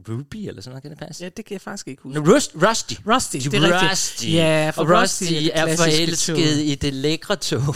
[0.10, 1.24] Ruby, eller sådan noget, kan det passe?
[1.24, 2.20] Ja, det kan jeg faktisk ikke huske.
[2.20, 2.94] No, Rust, Rusty.
[3.08, 3.92] Rusty, det er rigtigt.
[3.92, 4.26] Rusty.
[4.26, 7.76] Ja, for og Rusty Rusty er er forelsket i det lækre tog.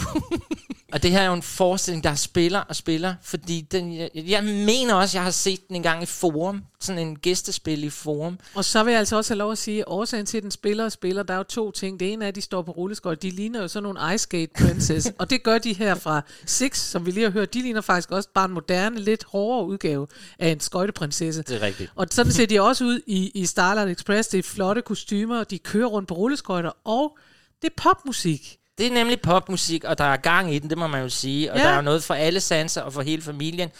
[0.92, 4.44] og det her er jo en forestilling, der spiller og spiller, fordi den, jeg, jeg
[4.44, 8.38] mener også, jeg har set den en gang i Forum, sådan en gæstespil i Forum.
[8.54, 10.50] Og så vil jeg altså også have lov at sige, at årsagen til, at den
[10.50, 12.00] spiller og spiller, der er jo to ting.
[12.00, 13.22] Det ene er, at de står på rulleskøjt.
[13.22, 15.12] De ligner jo sådan nogle Ice Skate Princess.
[15.18, 17.54] og det gør de her fra Six, som vi lige har hørt.
[17.54, 20.06] De ligner faktisk også bare en moderne, lidt hårdere udgave
[20.38, 21.42] af en skøjteprinsesse.
[21.42, 21.92] Det er rigtigt.
[21.94, 24.28] Og sådan ser de også ud i, i Starlight Express.
[24.28, 27.18] Det er flotte kostymer, de kører rundt på rulleskøjter, og
[27.62, 28.58] det er popmusik.
[28.82, 31.52] Det er nemlig popmusik, og der er gang i den, det må man jo sige.
[31.52, 31.64] Og Ja.
[31.64, 33.70] der er jo noget for alle sanser og for hele familien.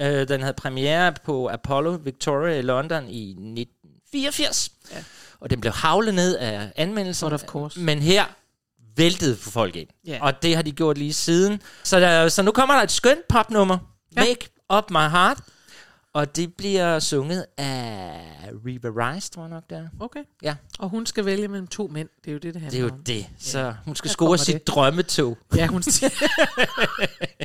[0.00, 4.70] Øh, den havde premiere på Apollo Victoria i London i 1984.
[4.92, 4.96] Ja.
[5.40, 7.26] Og den blev havlet ned af anmeldelser.
[7.26, 7.80] But of course.
[7.80, 8.24] Men her
[8.96, 9.88] væltede for folk ind.
[10.06, 10.18] Ja.
[10.20, 11.62] Og det har de gjort lige siden.
[11.84, 13.78] Så, der, så nu kommer der et skønt popnummer.
[14.16, 14.20] Ja.
[14.20, 15.38] Make Up My Heart.
[16.18, 18.20] Og det bliver sunget af
[18.66, 19.88] Reba Rice, tror jeg nok, der.
[20.00, 20.20] Okay.
[20.42, 22.08] Ja, Og hun skal vælge mellem to mænd.
[22.24, 23.02] Det er jo det, det det er handler jo om.
[23.02, 23.26] det.
[23.38, 24.66] Så hun skal score sit det.
[24.66, 25.38] drømmetog.
[25.56, 26.10] Ja, hun siger.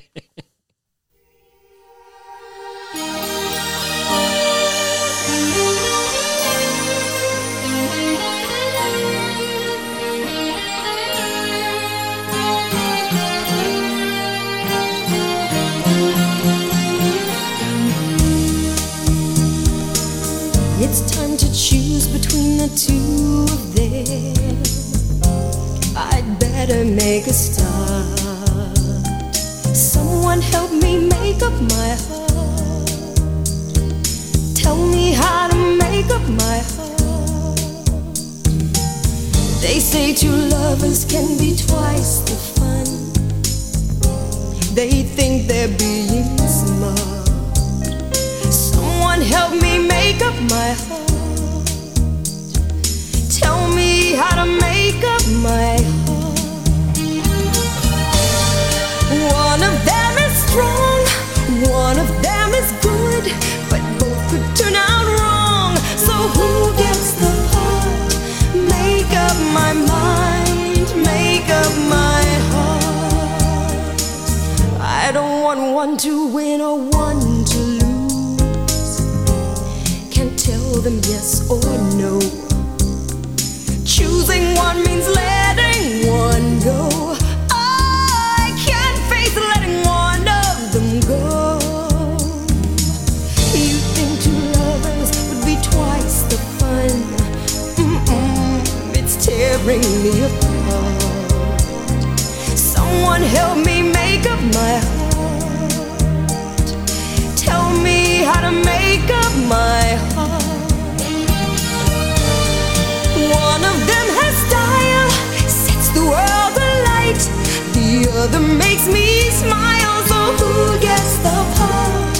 [118.24, 119.08] other makes me
[119.42, 119.96] smile.
[120.12, 122.16] So who gets the part?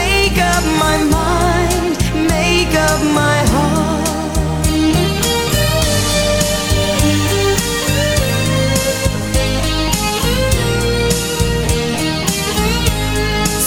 [0.00, 1.92] Make up my mind,
[2.34, 4.36] make up my heart.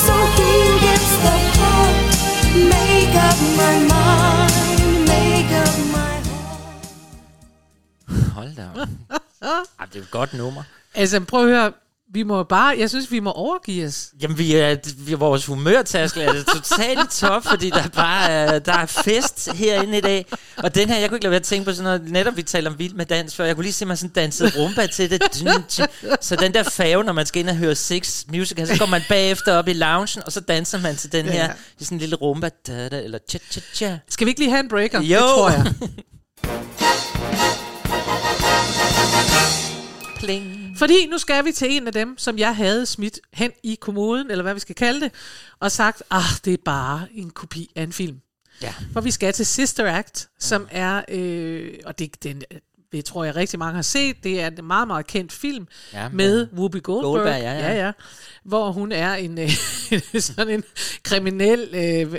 [0.05, 0.51] So who
[0.85, 1.95] gets the part?
[2.75, 4.81] Make up my mind,
[5.13, 6.85] make up my heart.
[8.35, 8.69] Hold da.
[9.79, 10.63] Ej, det er et godt nummer.
[10.97, 11.71] Altså, prøv at høre.
[12.13, 14.09] Vi må bare, jeg synes, vi må overgive os.
[14.21, 18.29] Jamen, vi er, vi er vores humørtaskel er det totalt top, fordi der er bare
[18.29, 20.25] er, der er fest herinde i dag.
[20.57, 22.43] Og den her, jeg kunne ikke lade være at tænke på sådan noget, netop vi
[22.43, 25.09] taler om vild med dans før, jeg kunne lige se mig sådan danse rumba til
[25.09, 25.21] det.
[26.21, 29.01] Så den der fave, når man skal ind og høre Six Musical, så går man
[29.09, 32.15] bagefter op i loungen, og så danser man til den her, i sådan en lille
[32.15, 33.97] rumba, da, da, eller cha cha cha.
[34.09, 35.01] Skal vi ikke lige have en breaker?
[35.01, 35.15] Jo.
[35.15, 35.73] Det tror jeg.
[40.19, 40.66] Pling.
[40.77, 44.31] Fordi nu skal vi til en af dem, som jeg havde smidt hen i kommoden,
[44.31, 45.11] eller hvad vi skal kalde det,
[45.59, 48.19] og sagt, ah, det er bare en kopi af en film.
[48.61, 48.73] Ja.
[48.93, 52.43] For vi skal til Sister Act, som er, øh, og det, den,
[52.91, 56.09] det tror jeg rigtig mange har set, det er en meget, meget kendt film Ja,
[56.09, 57.67] med Whoopi Goldberg, Goldberg, ja, ja.
[57.73, 57.91] ja, ja,
[58.43, 59.49] hvor hun er en
[60.19, 60.63] sådan en
[61.03, 62.15] kriminel, øh,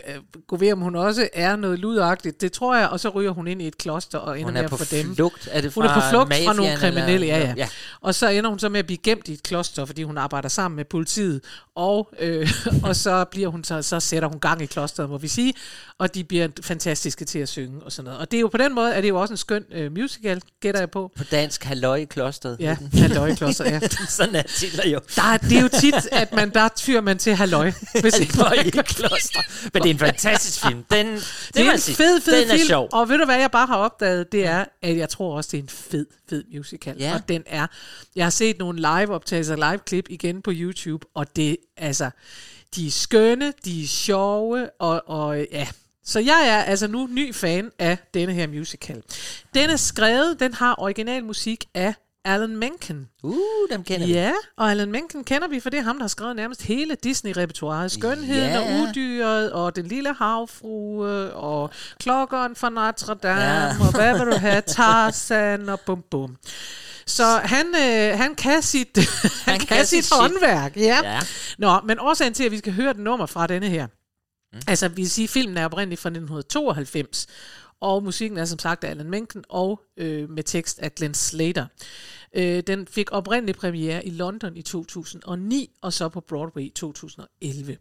[0.46, 3.46] gå ved om hun også er noget ludagtigt, det tror jeg, og så ryger hun
[3.46, 5.14] ind i et kloster og ender med at dem.
[5.14, 5.48] flugt.
[5.52, 7.68] Er det Hun er fra på flugt fra nogle kriminelle, eller- ja, ja, ja.
[8.00, 10.48] Og så ender hun så med at blive gemt i et kloster, fordi hun arbejder
[10.48, 11.40] sammen med politiet,
[11.74, 12.48] og, øh,
[12.88, 15.54] og så bliver hun så, så sætter hun gang i klosteret, må vi sige,
[15.98, 18.20] og de bliver fantastiske til at synge og sådan noget.
[18.20, 19.92] Og det er jo på den måde, at det er jo også en skøn øh,
[19.92, 21.10] musical, gætter jeg på.
[21.16, 22.56] På dansk, halløj i klosteret.
[22.60, 23.80] Ja, halløj i klosteret, ja.
[24.08, 25.00] Sådan er titler jo.
[25.16, 27.72] Der er, det er jo tit, at man der tyrer man til halløj.
[28.00, 29.70] Hvis Halløj i kloster.
[29.72, 30.84] Men det er en fantastisk film.
[30.90, 31.96] Den, det, er en sige.
[31.96, 32.88] fed, fed Den er film, sjov.
[32.92, 35.58] og ved du hvad jeg bare har opdaget, det er, at jeg tror også, det
[35.58, 36.96] er en fed, fed musical.
[36.98, 37.14] Ja.
[37.14, 37.66] Og den er,
[38.16, 42.10] jeg har set nogle live-optagelser, live-klip igen på YouTube, og det, altså,
[42.74, 45.68] de er skønne, de er sjove, og, og ja,
[46.08, 49.02] så jeg er altså nu ny fan af denne her musical.
[49.54, 51.94] Den er skrevet, den har original musik af
[52.24, 53.08] Alan Menken.
[53.22, 53.36] Uh,
[53.70, 54.12] dem kender vi.
[54.12, 56.96] Ja, og Alan Menken kender vi, for det er ham, der har skrevet nærmest hele
[57.04, 57.92] Disney-repertoireet.
[57.92, 58.60] Skønheden Ja.
[58.60, 63.66] og udyret, og Den lille havfrue, og Klokkeren fra Notre Dame, Ja.
[63.80, 66.36] og hvad vil du have, Tarzan, og bum bum.
[67.06, 70.76] Så han, øh, han kan sit, han, han kan, kan sit sit håndværk.
[70.76, 70.98] Ja.
[71.04, 71.20] Ja.
[71.58, 73.86] Nå, men årsagen til, at vi skal høre et nummer fra denne her,
[74.52, 74.60] mm.
[74.66, 77.26] altså vi vil sige, at filmen er oprindeligt fra 1992,
[77.80, 81.66] og musikken er som sagt af Alan Menken, og øh, med tekst af Glenn Slater.
[82.34, 87.76] Øh, den fik oprindelig premiere i London i 2009, og så på Broadway i 2011.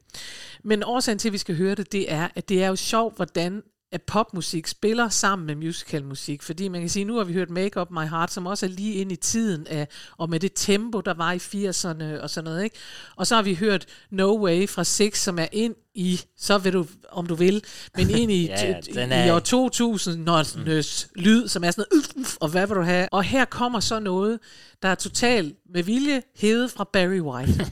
[0.64, 3.16] Men årsagen til, at vi skal høre det, det er, at det er jo sjovt,
[3.16, 7.50] hvordan at popmusik spiller sammen med musicalmusik, fordi man kan sige, nu har vi hørt
[7.50, 10.52] Make Up My Heart, som også er lige ind i tiden af, og med det
[10.56, 12.76] tempo, der var i 80'erne og sådan noget, ikke?
[13.16, 16.74] Og så har vi hørt No Way fra Six, som er ind i, så vil
[16.74, 17.64] du, om du vil,
[17.98, 22.22] men ind i, Ja, ja, i er- år 2000'ernes lyd, som er sådan noget, "Uf,
[22.26, 23.08] uf", og hvad vil du have?
[23.12, 24.40] Og her kommer så noget,
[24.82, 27.54] der er totalt med vilje hævet fra Barry White.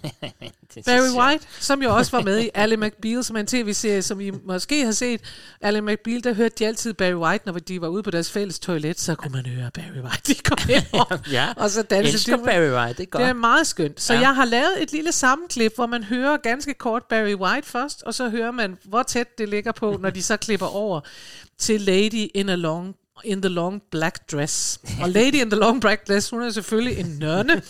[0.85, 1.17] Barry.
[1.17, 4.31] White, som jo også var med i Ally McBeal, som er en tv-serie, som I
[4.45, 5.21] måske har set.
[5.61, 8.59] Ally McBeal, der hørte de altid Barry White, når de var ude på deres fælles
[8.59, 10.21] toilet, så kunne man høre Barry White.
[10.27, 10.83] De kom ind
[11.31, 11.47] Ja.
[11.57, 12.43] og så dansede de.
[12.45, 13.21] Barry White, det er godt.
[13.21, 14.01] Det er meget skønt.
[14.01, 14.19] Så ja.
[14.19, 18.13] jeg har lavet et lille sammenklip, hvor man hører ganske kort Barry White først, og
[18.15, 20.99] så hører man, hvor tæt det ligger på, når de så klipper over
[21.57, 24.79] til Lady in a Long in the Long Black Dress.
[25.01, 27.61] Og Lady in the Long Black Dress, hun er selvfølgelig en nørne.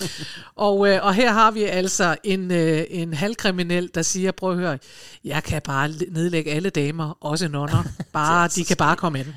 [0.55, 4.57] og, øh, og her har vi altså en, øh, en halvkriminel, der siger, prøv at
[4.57, 4.77] høre,
[5.23, 7.83] jeg kan bare nedlægge alle damer, også nonner.
[8.13, 9.27] Bare, de kan bare komme ind.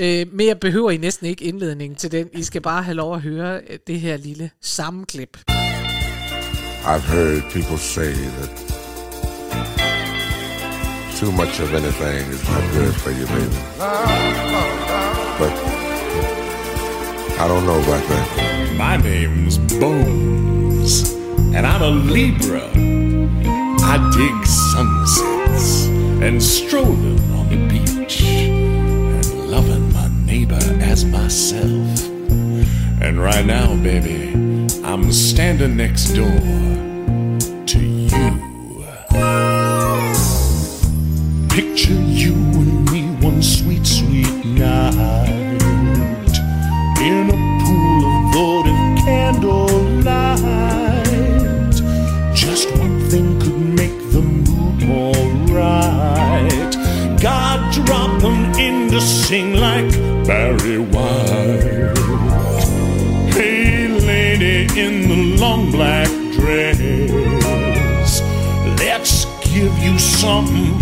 [0.00, 2.28] øh, mere behøver I næsten ikke indledning til den.
[2.32, 5.38] I skal bare have lov at høre øh, det her lille sammenklip.
[6.86, 8.66] I've heard people say that
[11.16, 13.56] too much of anything is not good for you, baby.
[13.78, 15.50] But
[17.40, 18.74] I don't know about that.
[18.76, 21.14] My name's Bones,
[21.54, 22.68] and I'm a Libra.
[23.80, 25.86] I dig sunsets
[26.22, 32.08] and strolling on the beach and loving my neighbor as myself.
[33.00, 34.34] And right now, baby,
[34.84, 36.40] I'm standing next door
[37.64, 39.55] to you.
[41.56, 45.62] Picture you and me one sweet, sweet night
[47.00, 50.44] in a pool of votive candlelight.
[52.34, 55.14] Just one thing could make the mood more
[55.48, 56.76] right.
[57.22, 59.90] God dropped them in to sing like
[60.26, 61.96] Barry White.
[63.32, 68.20] Hey, lady in the long black dress,
[68.78, 70.75] let's give you something.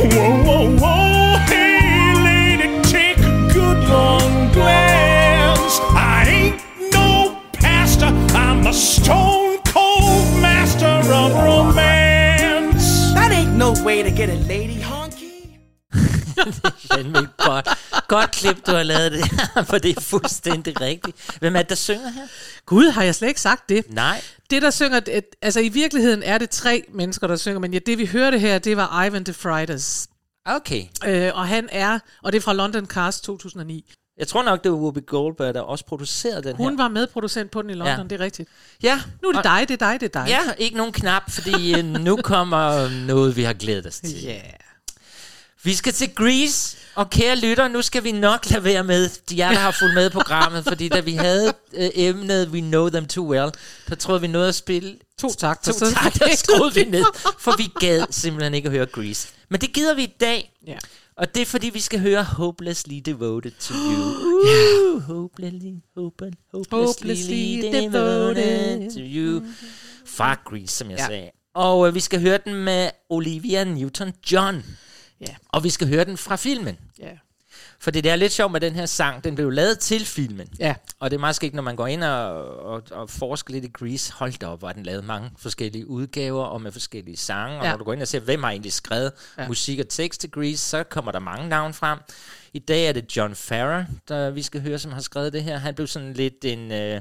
[0.00, 1.36] Whoa, whoa, whoa.
[1.44, 5.78] Hey, lady, take a good long glance.
[5.94, 13.12] I ain't no pastor, I'm a stone cold master of romance.
[13.12, 15.58] That ain't no way to get a lady, honky.
[18.10, 19.24] Godt, klip, du har lavet det
[19.70, 21.36] for det er fuldstændig rigtigt.
[21.38, 22.22] Hvem er det, der synger her?
[22.66, 23.84] Gud, har jeg slet ikke sagt det?
[23.88, 24.20] Nej.
[24.50, 25.00] Det, der synger,
[25.42, 28.58] altså i virkeligheden er det tre mennesker, der synger, men ja, det vi hørte her,
[28.58, 30.06] det var Ivan de Fridays.
[30.46, 30.84] Okay.
[31.06, 33.92] Øh, og han er, og det er fra London Cast 2009.
[34.18, 36.76] Jeg tror nok, det var Whoopi Goldberg, der også producerede den Hun her.
[36.76, 38.02] var medproducent på den i London, Ja.
[38.02, 38.48] det er rigtigt.
[38.82, 39.00] Ja.
[39.22, 40.28] Nu er det dig, det er dig, det er dig.
[40.28, 44.24] Ja, ikke nogen knap, fordi øh, nu kommer noget, vi har glædet os til.
[44.28, 44.40] Yeah.
[45.62, 49.36] Vi skal til Grease, og kære lytter, nu skal vi nok lade være med, de
[49.38, 52.88] jer, der har fulgt med i programmet, fordi da vi havde øh, emnet We Know
[52.88, 53.50] Them Too Well,
[53.88, 55.72] der troede vi nåede at spille To takter.
[55.72, 57.04] to takter, skruede vi ned,
[57.44, 59.28] for vi gad simpelthen ikke at høre Grease.
[59.48, 60.76] Men det gider vi i dag, Ja.
[61.16, 64.14] og det er fordi, vi skal høre Hopelessly Devoted to You.
[64.46, 65.02] Yeah.
[65.02, 66.38] Hopelessly, hopelessly,
[66.72, 69.42] hopelessly devoted to you.
[70.06, 71.06] Fra Grease, som jeg Ja.
[71.06, 71.30] sagde.
[71.54, 74.56] Og øh, vi skal høre den med Olivia Newton-John.
[75.20, 75.34] Ja.
[75.48, 76.78] Og vi skal høre den fra filmen.
[76.98, 77.10] Ja.
[77.78, 79.24] For det er lidt sjovt med den her sang.
[79.24, 80.48] Den blev lavet til filmen.
[80.58, 80.74] Ja.
[81.00, 83.68] Og det er meget skægt, når man går ind og, og, og forsker lidt i
[83.68, 84.12] Grease.
[84.12, 87.58] Hold da op, hvor er den lavet mange forskellige udgaver og med forskellige sange.
[87.58, 87.70] Og Ja.
[87.70, 89.42] når du går ind og ser, hvem har egentlig skrevet Ja.
[89.42, 89.48] ja.
[89.48, 91.98] musik og tekst til Grease, så kommer der mange navne frem.
[92.52, 95.58] I dag er det John Farrar, der vi skal høre, som har skrevet det her.
[95.58, 96.72] Han blev sådan lidt en...
[96.72, 97.00] Øh,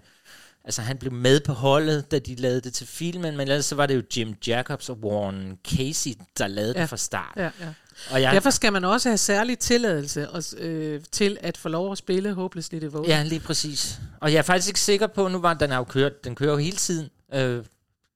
[0.63, 3.75] altså han blev med på holdet, da de lavede det til filmen, men ellers så
[3.75, 6.81] var det jo Jim Jacobs og Warren Casey, der lavede Ja.
[6.81, 7.33] det fra start.
[7.35, 7.67] Ja, ja.
[8.11, 11.91] Og jeg, Derfor skal man også have særlig tilladelse og, øh, til at få lov
[11.91, 13.09] at spille Hopelessly Devoted.
[13.09, 13.99] Ja, lige præcis.
[14.21, 16.51] Og jeg er faktisk ikke sikker på, nu var den har jo kørt, den kører
[16.51, 17.09] jo hele tiden.
[17.33, 17.63] Øh,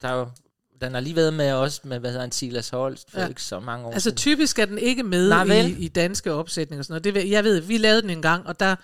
[0.01, 0.27] der er jo,
[0.81, 3.27] den har lige været med også med, hvad hedder han, Silas Holst, for Ja.
[3.27, 4.17] ikke så mange år Altså siden.
[4.17, 7.03] typisk er den ikke med Nej, i, i danske opsætninger og sådan noget.
[7.03, 8.75] Det, ved- jeg ved, vi lavede den en gang, og der,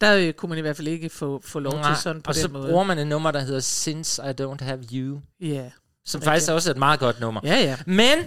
[0.00, 2.28] der øh, kunne man i hvert fald ikke få, få lov Nej, til sådan på
[2.28, 2.68] og den så måde.
[2.68, 5.46] bruger man et nummer, der hedder Since I Don't Have You, Ja.
[6.06, 6.24] som Rigtigt.
[6.24, 7.40] faktisk er også et meget godt nummer.
[7.44, 7.76] Ja, ja.
[7.86, 8.18] Men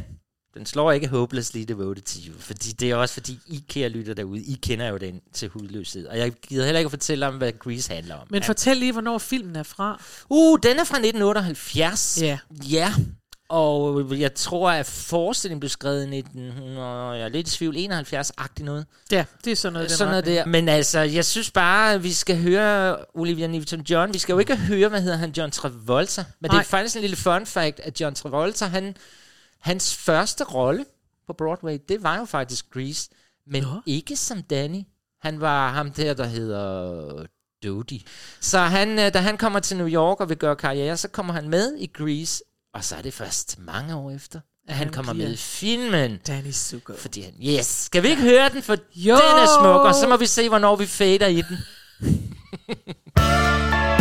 [0.54, 4.14] den slår ikke Hopelessly Devoted to You, fordi det er også fordi, I kære lytter
[4.14, 6.08] derude, I kender jo den til hudløshed.
[6.08, 8.28] Og jeg gider heller ikke at fortælle om, hvad Grease handler om.
[8.30, 10.02] Men fortæl lige, hvornår filmen er fra.
[10.30, 12.20] Uh, den er fra 1978.
[12.22, 12.38] Ja.
[12.70, 12.94] Ja.
[13.52, 18.64] Og jeg tror, at forestillingen blev skrevet i 1900, jeg er lidt i tvivl, 71-agtigt
[18.64, 18.86] noget.
[19.12, 19.92] Ja, det er sådan noget.
[19.92, 20.46] Sådan noget der.
[20.46, 24.12] Men altså, jeg synes bare, at vi skal høre Olivia Newton-John.
[24.12, 26.24] Vi skal jo ikke høre, hvad hedder han, John Travolta.
[26.40, 26.60] Men det Nej.
[26.60, 28.96] er faktisk en lille fun fact, at John Travolta, han,
[29.62, 30.86] hans første rolle
[31.28, 33.10] på Broadway, det var jo faktisk Grease.
[33.48, 33.82] Men Nå.
[33.86, 34.82] ikke som Danny.
[35.22, 37.26] Han var ham der, der hedder
[37.64, 38.02] Dodie.
[38.40, 41.34] Så han, øh, da han kommer til New York og vil gøre karriere, så kommer
[41.34, 42.44] han med i Grease.
[42.74, 46.18] Og så er det først mange år efter, at han, han kommer med i filmen.
[46.28, 46.94] Danny Zuko.
[46.98, 49.16] Fordi han, yes, skal vi ikke høre den, for Jo!
[49.16, 51.58] den er smuk, og så må vi se, hvornår vi fader i den.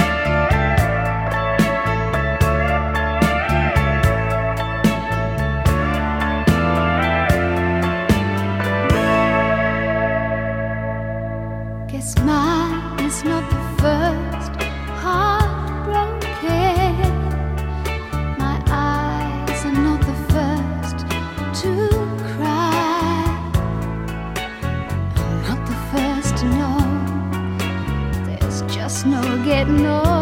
[29.51, 30.20] getting over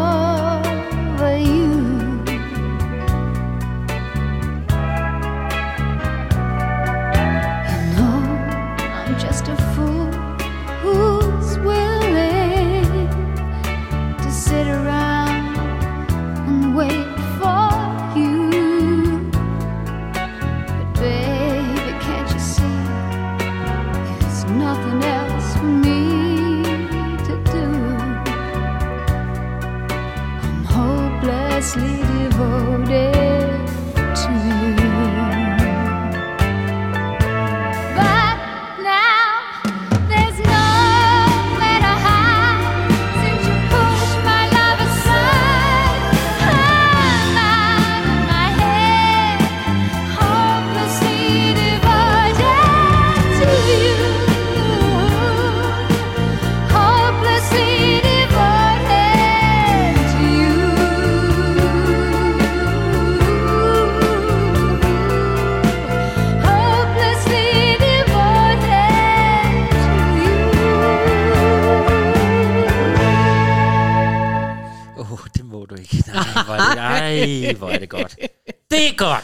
[76.63, 78.15] ej, hvor er det godt.
[78.71, 79.23] Det er godt.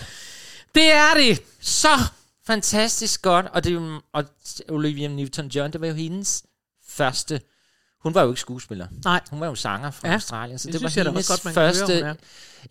[0.75, 1.41] Det er det.
[1.61, 1.87] Så
[2.47, 3.45] fantastisk godt.
[3.53, 4.25] Og, det, og
[4.69, 6.43] Olivia Newton-John, det var jo hendes
[6.89, 7.41] første...
[8.03, 8.87] Hun var jo ikke skuespiller.
[9.05, 9.21] Nej.
[9.29, 10.59] Hun var jo sanger fra Ja, Australien.
[10.59, 11.93] Så det det, var jeg hendes godt, man høre, første...
[11.95, 12.13] hun er.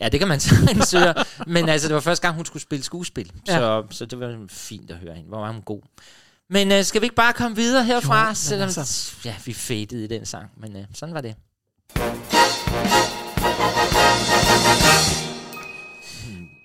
[0.00, 1.14] Ja, det kan man sagtens høre.
[1.46, 3.32] Men altså, det var første gang, hun skulle spille skuespil.
[3.48, 3.58] Ja.
[3.58, 5.28] Så, så det var fint at høre hende.
[5.28, 5.80] Hvor var hun god.
[6.50, 8.28] Men uh, skal vi ikke bare komme videre herfra?
[8.28, 10.50] Jo, selvom, altså- Ja, vi fadede i den sang.
[10.56, 11.34] Men uh, sådan var det.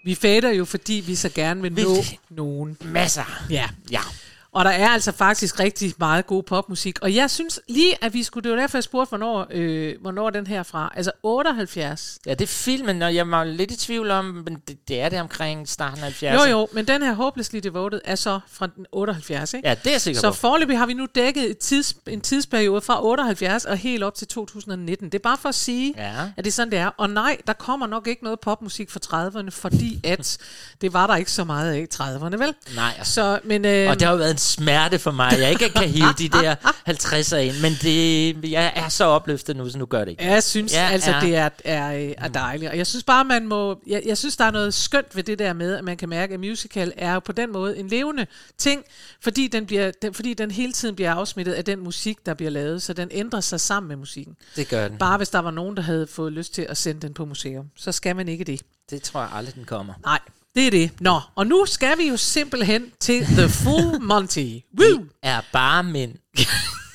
[0.10, 1.96] Vi fader jo, fordi vi så gerne vil nå
[2.30, 2.78] nogen.
[2.82, 3.46] Masser.
[3.50, 3.70] Ja.
[3.92, 4.02] Ja.
[4.52, 7.00] Og der er altså faktisk rigtig meget god popmusik.
[7.02, 8.44] Og jeg synes lige, at vi skulle...
[8.44, 10.92] Det var derfor, jeg spurgte, hvornår, øh, hvornår den her er fra.
[10.96, 12.20] Altså 78.
[12.26, 15.10] Ja, det er filmen, og jeg var lidt i tvivl om, men det, det er
[15.10, 16.34] det omkring starten af 70'erne.
[16.34, 19.68] Jo, jo, men den her Hopelessly Devoted er så fra den 78, ikke?
[19.68, 22.82] Ja, det er jeg sikker Så forløbig har vi nu dækket et tids, en tidsperiode
[22.82, 25.06] fra 78 og helt op til 2019.
[25.10, 26.12] Det er bare for at sige, Ja.
[26.38, 26.88] at det er sådan, det er.
[26.98, 30.38] Og nej, der kommer nok ikke noget popmusik fra 30'erne, fordi at
[30.82, 32.54] det var der ikke så meget af i 30'erne, vel?
[32.76, 33.14] Nej, altså.
[33.14, 36.14] Så, men, øh, Og det har jo været smerte for mig, jeg ikke kan hive
[36.18, 36.56] de der
[36.90, 40.24] 50'er ind, men det, jeg er så opløftet nu, så nu gør det ikke.
[40.26, 42.72] Jeg synes Jeg altså, er- det er, er, er dejligt.
[42.72, 43.80] Og jeg synes bare, man må...
[43.88, 46.34] Jeg, jeg synes, der er noget skønt ved det der med, at man kan mærke,
[46.34, 48.26] at musical er på den måde en levende
[48.58, 48.84] ting,
[49.22, 52.50] fordi den, bliver, den, fordi den hele tiden bliver afsmittet af den musik, der bliver
[52.52, 54.36] lavet, så den ændrer sig sammen med musikken.
[54.56, 54.98] Det gør den.
[54.98, 57.66] Bare hvis der var nogen, der havde fået lyst til at sende den på museum,
[57.76, 58.62] så skal man ikke det.
[58.90, 59.94] Det tror jeg aldrig, den kommer.
[60.06, 60.20] Nej,
[60.56, 60.92] det er det.
[61.02, 64.46] Nå, og nu skal vi jo simpelthen til The Full Monty.
[64.80, 65.06] Woo!
[65.24, 66.16] Er bare mænd.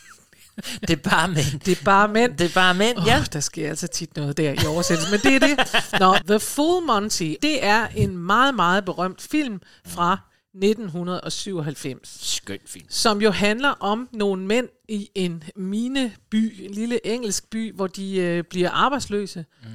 [0.88, 1.60] det er bare mænd.
[1.60, 2.36] Det er bare mænd.
[2.36, 3.24] Det er bare mænd, oh, ja.
[3.32, 5.58] Der sker altså tit noget der i oversættelse, men det er det.
[6.00, 10.18] Nå, The Full Monty, det er en meget, meget berømt film fra
[10.54, 12.18] 1997.
[12.20, 12.86] Skøn film.
[12.88, 18.16] Som jo handler om nogle mænd i en mineby, en lille engelsk by, hvor de
[18.16, 19.44] øh, bliver arbejdsløse.
[19.62, 19.68] Mm.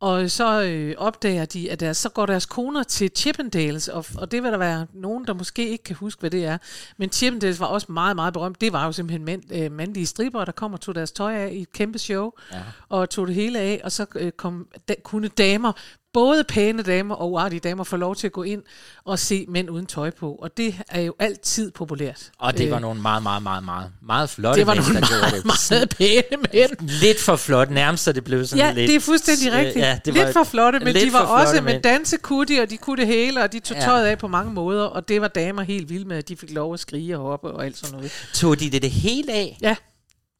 [0.00, 4.30] Og så øh, opdager de, at deres, så går deres koner til Chippendales, og, og
[4.30, 6.58] det vil der være nogen, der måske ikke kan huske, hvad det er.
[6.96, 8.60] Men Chippendales var også meget, meget berømt.
[8.60, 11.50] Det var jo simpelthen mænd, øh, mandlige striber, der kom og tog deres tøj af
[11.52, 12.58] i et kæmpe show, Ja.
[12.88, 15.72] og tog det hele af, og så øh, kom, da, kunne damer,
[16.12, 18.62] både pæne damer og uartige damer, få lov til at gå ind
[19.04, 20.32] og se mænd uden tøj på.
[20.32, 22.30] Og det er jo altid populært.
[22.38, 25.00] Og det var Øh, nogle meget, meget, meget, meget, meget flotte Det var mænd, nogle
[25.00, 25.44] der meget, det.
[25.44, 26.88] meget pæne mænd.
[27.00, 28.88] Lidt for flot, nærmest så det blev sådan Ja, lidt...
[28.88, 29.76] det er fuldstændig øh, rigtigt.
[29.76, 31.82] Ja, Ja, det Lidt var for flotte, men lidt de var også med mænd.
[31.82, 33.82] danse kunne de, og de kunne det hele, og de tog Ja.
[33.84, 36.50] tøjet af på mange måder, og det var damer helt vilde med, at de fik
[36.50, 38.12] lov at skrige og hoppe og alt sådan noget.
[38.34, 39.58] Tog de det det hele af?
[39.62, 39.76] Ja.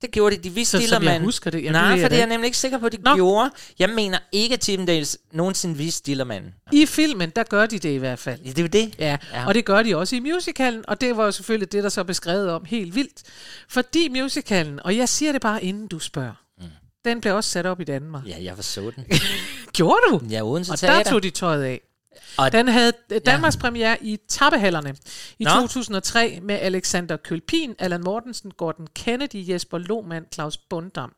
[0.02, 0.42] Det gjorde de.
[0.42, 1.10] De vidste, Så- Dillermand.
[1.12, 1.58] jeg husker det.
[1.58, 3.14] Jamen, Nej, det for jeg det er jeg nemlig ikke sikker på, at de Nå.
[3.14, 3.50] gjorde.
[3.78, 6.44] Jeg mener ikke, at Chippendales nogensinde viste Dillermand.
[6.72, 8.40] I filmen, der gør de det i hvert fald.
[8.44, 8.94] Det er jo det.
[8.98, 9.46] Ja, Ja.
[9.46, 12.00] og det gør de også i musicalen, og det var jo selvfølgelig det, der så
[12.00, 13.22] er beskrevet om helt vildt.
[13.68, 16.64] Fordi musicalen, og jeg siger det bare inden du spørger, mm.
[17.04, 18.26] den blev også sat op i Danmark.
[18.26, 19.04] Ja, jeg så den.
[19.76, 20.20] Gjorde du?
[20.30, 21.02] Ja, Odense Og Teater.
[21.02, 21.80] der tog de tøjet af.
[22.36, 24.94] Og- Den havde øh, Danmarks premiere i Tappehallerne
[25.38, 25.50] i Nå.
[25.50, 31.12] 2003 med Alexander Kølpin, Allan Mortensen, Gordon Kennedy, Jesper Lohmann, Claus Bundam,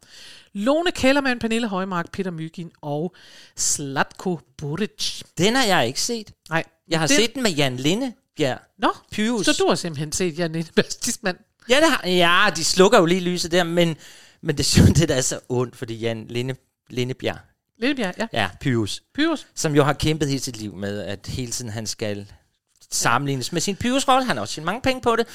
[0.52, 3.14] Lone Kellermann, Pernille Højmark, Peter Mygin og
[3.56, 5.22] Slatko Buric.
[5.38, 6.32] Den har jeg ikke set.
[6.50, 6.64] Nej.
[6.88, 8.58] Jeg har den, set den med Jan Lindebjerg.
[8.78, 9.46] Nå, Pyrus.
[9.46, 11.36] så du har simpelthen set Jan Lindebæstismand.
[11.68, 13.96] Ja, det har, ja, de slukker jo lige lyset der, men,
[14.40, 16.54] men det, synes, det er da så ondt, fordi Jan Linde,
[16.90, 17.38] Lindebjerg,
[17.82, 18.26] Lindebjerg, ja.
[18.32, 19.46] ja, Pyrus, Pyrus.
[19.54, 22.32] som jo har kæmpet hele sit liv med, at hele tiden han skal
[22.90, 24.24] sammenlignes med sin Pyrus-rolle.
[24.26, 25.26] Han har også tjent mange penge på det.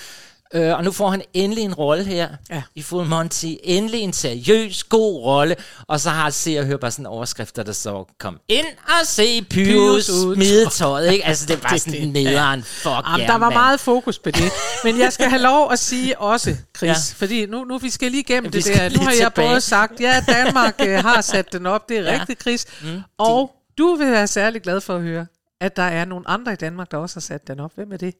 [0.54, 2.62] Øh, og nu får han endelig en rolle her Ja.
[2.76, 3.46] i Full Monty.
[3.64, 5.56] Endelig en seriøs, god rolle.
[5.88, 9.42] Og så har Se og Hør bare sådan overskrifter, der så kom ind og se
[9.42, 11.12] Pyrus Pyrus ud." smide tøjet.
[11.14, 11.26] Ikke?
[11.26, 12.64] Altså, det var Det- sådan det- nederen.
[12.64, 13.54] Fuck Jamen, ja, der var mand.
[13.54, 14.52] meget fokus på det.
[14.84, 16.92] Men jeg skal have lov at sige også, Chris, Ja.
[16.94, 16.94] ja.
[17.16, 18.90] fordi nu, nu vi skal lige igennem Ja, vi det der.
[18.90, 19.48] Nu har jeg tilbage.
[19.50, 22.14] både sagt, ja, Danmark øh, har sat den op, det er Ja.
[22.14, 22.20] ja.
[22.20, 22.66] rigtigt, Chris.
[22.84, 25.26] Mm, Og du vil være særlig glad for at høre,
[25.62, 27.72] at der er nogle andre i Danmark, der også har sat den op.
[27.76, 28.14] Hvem er det?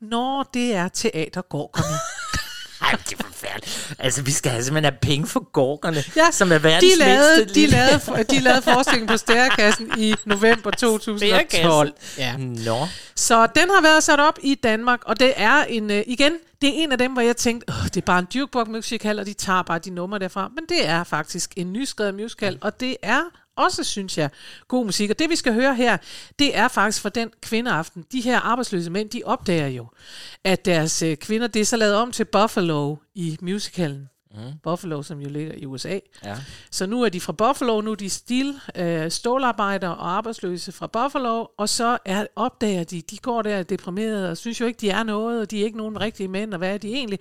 [0.00, 1.96] Når det er teatergårderne.
[2.82, 3.94] Ej, det er forfærdeligt.
[3.98, 7.36] Altså, vi skal have simpelthen have penge for gorkerne, Ja, som er verdens de lavede,
[7.38, 11.92] mindste de, lavede, de lavede forestillingen på Stærkassen i november 2012.
[12.18, 12.36] Ja.
[12.36, 12.86] Nå.
[13.14, 16.68] Så den har været sat op i Danmark, og det er en, øh, igen, det
[16.68, 19.26] er en af dem, hvor jeg tænkte, Åh, det er bare en jukebox musical, og
[19.26, 20.50] de tager bare de numre derfra.
[20.54, 23.20] Men det er faktisk en nyskrevet musical, og det er
[23.58, 24.30] også, synes jeg,
[24.68, 25.10] god musik.
[25.10, 25.96] Og det, vi skal høre her,
[26.38, 28.04] det er faktisk fra den kvindeaften.
[28.12, 29.86] De her arbejdsløse mænd, de opdager jo,
[30.44, 34.08] at deres øh, kvinder, det er så lavet om til Buffalo i musicalen.
[34.34, 34.58] Mm.
[34.62, 35.98] Buffalo, som jo ligger i USA.
[36.24, 36.36] Ja.
[36.70, 40.86] Så nu er de fra Buffalo, nu er de stil, øh, stålarbejdere og arbejdsløse fra
[40.86, 44.90] Buffalo, og så er, opdager de, de går der deprimerede og synes jo ikke, de
[44.90, 47.18] er noget, og de er ikke nogen rigtige mænd, og hvad er de egentlig?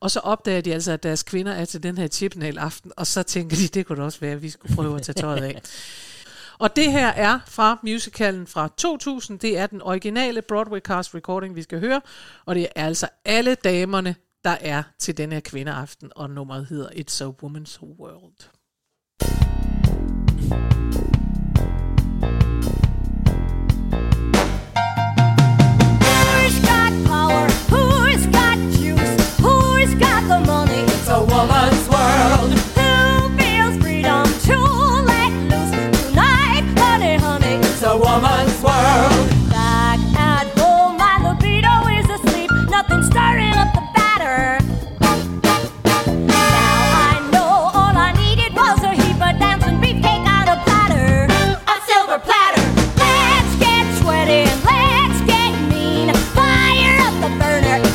[0.00, 3.06] Og så opdager de altså, at deres kvinder er til den her chipnal aften, og
[3.06, 5.44] så tænker de, det kunne da også være, at vi skulle prøve at tage tøjet
[5.44, 5.62] af.
[6.58, 9.38] Og det her er fra musicalen fra 2000.
[9.38, 12.00] Det er den originale Broadway cast recording, vi skal høre.
[12.46, 16.12] Og det er altså alle damerne, der er til den her kvindeaften.
[16.16, 18.48] Og nummeret hedder It's a Woman's World.
[20.50, 21.17] Who's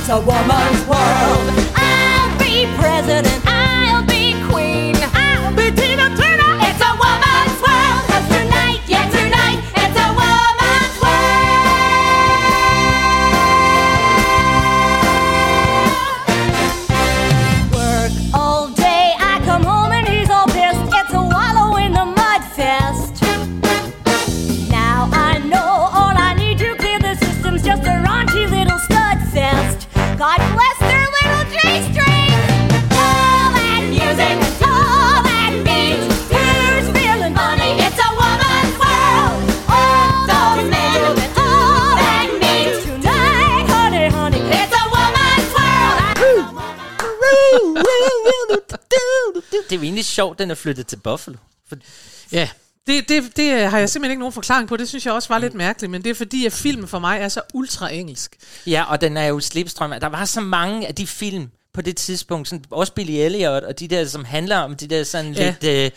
[0.03, 1.12] It's a woman's world.
[50.13, 51.37] Sjovt, den er flyttet til Buffalo.
[51.69, 51.75] For,
[52.31, 52.49] Ja,
[52.87, 54.77] det, det, det har jeg simpelthen ikke nogen forklaring på.
[54.77, 57.19] Det synes jeg også var lidt mærkeligt, men det er fordi, at filmen for mig
[57.19, 58.35] er så ultra engelsk.
[58.67, 59.93] ja, og den er jo slipstrøm.
[60.01, 63.79] Der var så mange af de film på det tidspunkt, sådan, også Billy Elliot, og
[63.79, 65.55] de der, som handler om de der sådan Ja.
[65.61, 65.85] lidt...
[65.85, 65.91] Øh,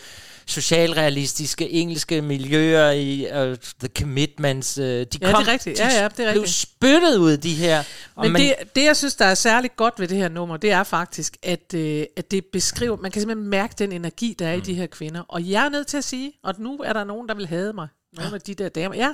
[0.47, 4.77] socialrealistiske engelske miljøer i uh, The Commitments.
[4.77, 5.79] Uh, de Ja, det er kom, rigtigt.
[5.79, 6.49] Ja, ja, det er blev rigtigt.
[6.49, 7.83] spyttet ud, de her.
[8.15, 10.57] Og Men man- det, det, jeg synes, der er særligt godt ved det her nummer,
[10.57, 14.47] det er faktisk, at, øh, at det beskriver, man kan simpelthen mærke den energi, der
[14.47, 15.21] er i de her kvinder.
[15.27, 17.73] Og jeg er nødt til at sige, og nu er der nogen, der vil hade
[17.73, 18.95] mig, nogle af de der damer.
[18.95, 19.13] Ja,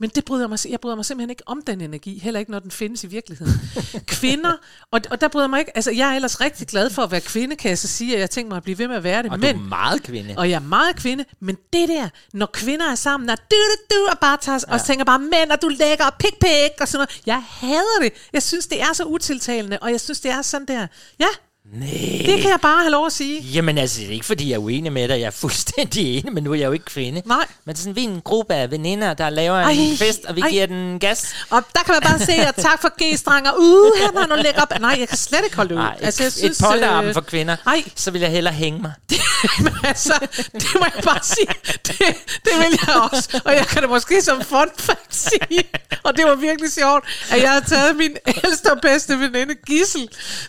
[0.00, 2.58] men det bryder mig, jeg bryder mig simpelthen ikke om den energi, heller ikke, når
[2.58, 3.52] den findes i virkeligheden.
[4.06, 4.52] Kvinder,
[4.90, 7.20] og, og der bryder mig ikke, altså jeg er ellers rigtig glad for at være
[7.20, 9.22] kvinde, kan jeg så sige, at jeg tænker mig at blive ved med at være
[9.22, 9.32] det.
[9.32, 10.34] og men, du er meget kvinde.
[10.36, 13.94] og jeg er meget kvinde, men det der, når kvinder er sammen, og du, du,
[13.94, 14.74] du, og bare tager, ja.
[14.74, 17.22] og tænker bare, mænd, og du er lækker, og pik, pik, og sådan noget.
[17.26, 18.12] Jeg hader det.
[18.32, 20.86] Jeg synes, det er så utiltalende, og jeg synes, det er sådan der,
[21.20, 21.28] ja,
[21.74, 22.26] Nej.
[22.26, 23.40] det kan jeg bare have lov at sige.
[23.40, 25.20] Jamen altså, det er ikke fordi, jeg er uenig med dig.
[25.20, 27.22] Jeg er fuldstændig enig, men nu er jeg jo ikke kvinde.
[27.26, 27.46] Nej.
[27.64, 30.24] Men det er sådan, vi er en gruppe af veninder, der laver Ej, en fest,
[30.24, 30.50] og vi ej.
[30.50, 31.34] giver den gas.
[31.50, 34.62] Og der kan man bare se, at tak for G-strang, og uh, han har lækker
[34.62, 34.80] op.
[34.80, 35.84] Nej, jeg kan slet ikke holde det ud.
[35.84, 37.84] Et, altså, jeg synes, et polterarmen øh, for kvinder, Ej.
[37.94, 38.92] så vil jeg hellere hænge mig.
[39.64, 40.14] Men altså,
[40.52, 41.48] det må jeg bare sige,
[41.86, 41.98] det,
[42.44, 43.40] det vil jeg også.
[43.44, 45.64] Og jeg kan det måske som fun fact sige,
[46.02, 50.08] og det var virkelig sjovt, at jeg havde taget min ældste og bedste veninde Gissel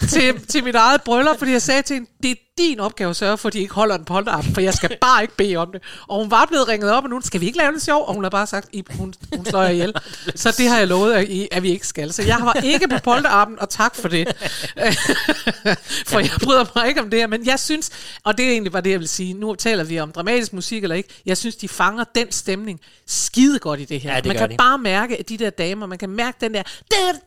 [0.09, 3.15] til, til mit eget bryllup, fordi jeg sagde til hende, det er din opgave at
[3.15, 5.71] sørge for, at de ikke holder den polterappen, for jeg skal bare ikke bede om
[5.71, 5.81] det.
[6.07, 8.13] Og hun var blevet ringet op, og nu skal vi ikke lave det sjov, og
[8.13, 9.93] hun har bare sagt, "Ib, hun, hun slår jer ihjel.
[10.35, 12.13] Så det har jeg lovet, at, I, at vi ikke skal.
[12.13, 14.27] Så jeg var ikke på polterappen, og tak for det.
[16.09, 17.91] for jeg bryder mig ikke om det her, men jeg synes,
[18.23, 20.83] og det er egentlig bare det, jeg vil sige, nu taler vi om dramatisk musik
[20.83, 24.11] eller ikke, jeg synes, de fanger den stemning skide godt i det her.
[24.13, 24.57] Ja, det man kan de.
[24.57, 26.63] bare mærke, at de der damer, man kan mærke den der,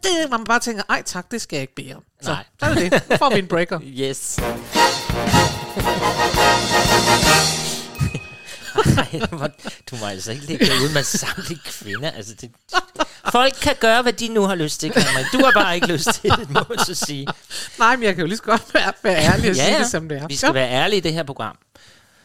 [0.02, 2.02] det, hvor man bare tænker, ej tak, det skal jeg ikke bede om.
[2.22, 2.44] Så, Nej.
[2.60, 3.02] så er det det.
[3.10, 3.80] Nu får vi en breaker.
[3.84, 4.38] Yes.
[8.98, 9.20] Ej,
[9.90, 12.10] du må altså ikke lægge dig ud med samtlige kvinder.
[12.10, 12.50] Altså, det,
[13.32, 15.24] folk kan gøre, hvad de nu har lyst til, Cameron.
[15.32, 17.26] Du har bare ikke lyst til det, må jeg så sige.
[17.78, 19.86] Nej, men jeg kan jo lige så godt være, være ærlig og ja, sige det,
[19.86, 20.26] som det er.
[20.26, 21.56] Vi skal være ærlige i det her program.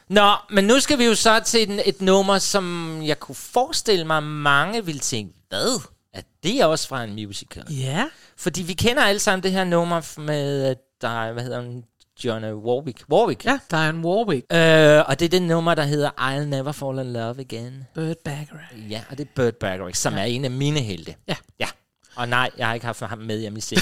[0.09, 4.05] Nå, men nu skal vi jo så til en, et nummer, som jeg kunne forestille
[4.05, 5.79] mig, mange vil tænke, hvad?
[6.13, 7.63] Er det også fra en musical?
[7.69, 8.05] Ja.
[8.37, 11.83] Fordi vi kender alle sammen det her nummer med, der er, hvad hedder hun,
[12.23, 13.03] John Warwick.
[13.11, 13.45] Warwick.
[13.45, 14.45] Ja, Diane Warwick.
[14.51, 17.83] Øh, og det er det nummer, der hedder I'll Never Fall in Love Again.
[17.95, 18.89] Burt Bacharach.
[18.89, 20.19] Ja, og det er Burt Bacharach, som ja.
[20.19, 21.15] er en af mine helte.
[21.27, 21.35] Ja.
[21.59, 21.67] Ja.
[22.15, 23.81] Og nej, jeg har ikke haft ham med hjemme i sind.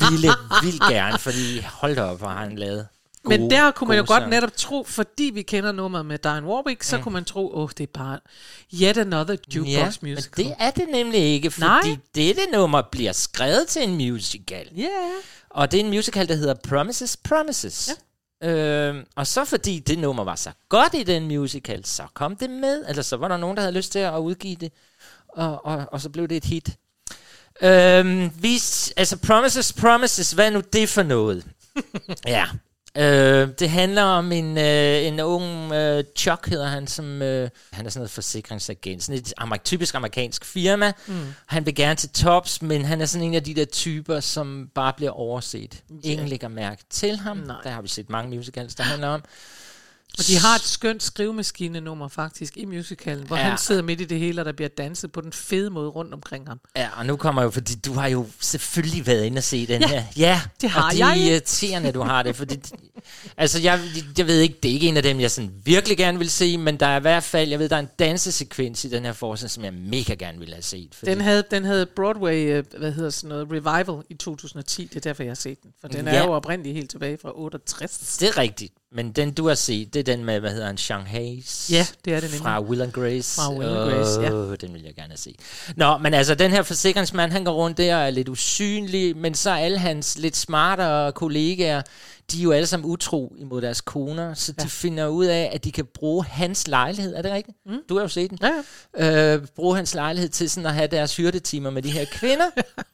[0.00, 0.28] Ville,
[0.62, 2.88] vildt gerne, fordi hold da op, hvor har han lavet
[3.24, 6.46] gode, Men der kunne man jo godt netop tro, fordi vi kender nummeret med Diane
[6.46, 7.02] Warwick, så Mm.
[7.02, 8.18] kunne man tro, åh, oh, det er bare
[8.82, 10.44] yet another jukebox Ja, musical.
[10.44, 11.96] men det er det nemlig ikke, fordi Nej.
[12.14, 14.68] dette nummer bliver skrevet til en musical.
[14.76, 14.88] Ja.
[15.50, 17.90] Og det er en musical, der hedder Promises, Promises.
[18.42, 18.48] Ja.
[18.48, 22.50] Øh, og så fordi det nummer var så godt i den musical, så kom det
[22.50, 22.84] med.
[22.88, 24.72] Eller så var der nogen, der havde lyst til at udgive det.
[25.28, 26.68] Og, og, og så blev det et hit.
[27.62, 28.54] Øh, vi,
[28.96, 31.44] altså Promises, Promises, hvad er nu det for noget?
[32.26, 32.46] ja.
[32.98, 37.86] Øh, det handler om en, øh, en ung øh, Chuck, hedder han, som øh, han
[37.86, 39.02] er sådan noget forsikringsagent.
[39.02, 40.92] Sådan et amer- typisk amerikansk firma.
[41.06, 41.34] Mm.
[41.46, 44.68] Han vil gerne til tops, men han er sådan en af de der typer, som
[44.74, 45.82] bare bliver overset.
[46.04, 46.10] Ja.
[46.10, 47.36] Ingen lægger mærke til ham.
[47.36, 47.56] Nej.
[47.64, 49.22] Der har vi set mange musicals, der handler om.
[50.18, 53.42] Og de har et skønt skrivemaskinenummer faktisk i musicalen, hvor Ja.
[53.42, 56.14] han sidder midt i det hele, og der bliver danset på den fede måde rundt
[56.14, 56.60] omkring ham.
[56.76, 59.80] Ja, og nu kommer jo, fordi du har jo selvfølgelig været inde og se den
[59.82, 60.04] Ja, her.
[60.16, 61.10] Ja, det har og det jeg.
[61.10, 62.56] er irriterende, du har det, fordi...
[63.36, 63.80] altså, jeg,
[64.18, 66.58] jeg ved ikke, det er ikke en af dem, jeg sådan virkelig gerne vil se,
[66.58, 69.12] men der er i hvert fald, jeg ved, der er en dansesekvens i den her
[69.12, 70.94] forskning, som jeg mega gerne ville have set.
[70.94, 74.96] Fordi, Den havde, den havde Broadway, øh, hvad hedder sådan noget, revival i 2010, det
[74.96, 75.70] er derfor, jeg har set den.
[75.80, 76.24] For den er Ja.
[76.24, 78.16] jo oprindeligt helt tilbage fra 68.
[78.20, 80.76] Det er rigtigt, men den du har set, det er den med, hvad hedder han,
[80.76, 81.72] Shanghai's?
[81.72, 82.40] Ja, det er nemlig.
[82.40, 83.34] Fra Will and Grace.
[83.34, 84.32] Fra Will and Grace, ja.
[84.32, 85.34] Åh, Den vil jeg gerne se.
[85.76, 89.34] Nå, men altså, den her forsikringsmand, han går rundt der og er lidt usynlig, men
[89.34, 91.82] så er alle hans lidt smartere kollegaer,
[92.32, 95.64] de er jo alle sammen utro imod deres koner, så de finder ud af, at
[95.64, 97.14] de kan bruge hans lejlighed.
[97.14, 97.56] Er det rigtigt?
[97.66, 97.78] Mm.
[97.88, 98.38] Du har jo set den.
[98.42, 98.50] Ja,
[98.98, 99.34] ja.
[99.34, 102.46] Øh, bruge hans lejlighed til sådan at have deres hyrdetimer med de her kvinder.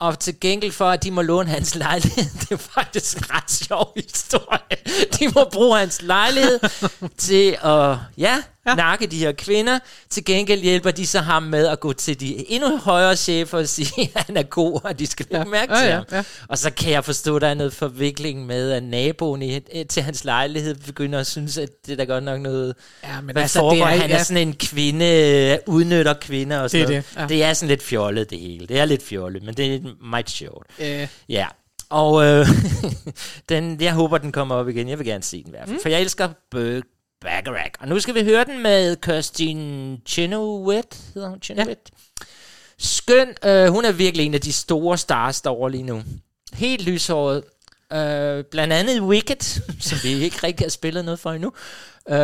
[0.00, 3.50] Og til gengæld for, at de må låne hans lejlighed, det er faktisk en ret
[3.50, 4.76] sjov historie.
[5.18, 6.60] De må bruge hans lejlighed
[7.18, 8.74] til at ja, ja.
[8.74, 9.78] nakke de her kvinder.
[10.10, 13.68] Til gengæld hjælper de så ham med at gå til de endnu højere chefer og
[13.68, 15.50] sige, at han er god, og de skal lægge ja.
[15.50, 16.04] mærke Ja, til ja, ham.
[16.12, 16.22] ja.
[16.48, 20.02] Og så kan jeg forstå, at der er noget forvikling med, at naboen i, til
[20.02, 22.74] hans lejlighed begynder at synes, at det er da godt nok noget...
[23.04, 23.74] Ja, men altså, foregår?
[23.86, 24.24] det er- han er ja.
[24.24, 27.28] sådan en kvinde, udnytter kvinder og sådan Det er noget.
[27.28, 27.36] det, ja.
[27.40, 28.66] det er sådan lidt fjollet, det hele.
[28.66, 30.66] Det er lidt fjollet, men det er meget sjovt.
[30.78, 31.08] Ja.
[31.28, 31.46] Ja,
[31.90, 32.46] og øh,
[33.48, 34.88] den, jeg håber, den kommer op igen.
[34.88, 35.82] Jeg vil gerne se den i hvert fald, mm.
[35.82, 36.82] for jeg elsker Burt
[37.24, 37.70] Bacharach.
[37.80, 41.70] Og nu skal vi høre den med Kirsten Chenoweth, hedder hun Chenoweth?
[41.70, 42.24] Ja.
[42.78, 43.28] Skøn.
[43.44, 46.02] Øh, hun er virkelig en af de store stars derovre lige nu.
[46.52, 47.42] Helt lyshåret.
[47.92, 51.52] Øh, blandt andet Wicked, som vi ikke rigtig har spillet noget for endnu.
[52.08, 52.16] Øh,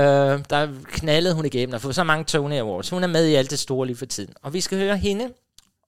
[0.51, 2.91] der knaldede hun igennem og fået så mange Tony Awards.
[2.91, 4.35] Hun er med i alt det store lige for tiden.
[4.43, 5.29] Og vi skal høre hende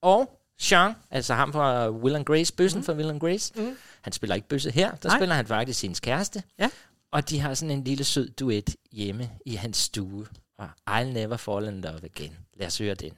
[0.02, 2.84] og Sean, altså ham fra Will and Grace, bøssen mm.
[2.84, 3.52] fra Will and Grace.
[3.56, 3.76] Mm.
[4.02, 5.18] Han spiller ikke bøsse her, der Nej.
[5.18, 6.42] Spiller han faktisk hendes kæreste.
[6.58, 6.68] Ja.
[7.12, 10.26] Og de har sådan en lille sød duet hjemme i hans stue.
[10.58, 12.36] Og I'll never fall in love again.
[12.54, 13.12] Lad os høre den.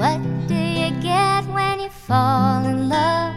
[0.00, 3.34] What do you get when you fall in love?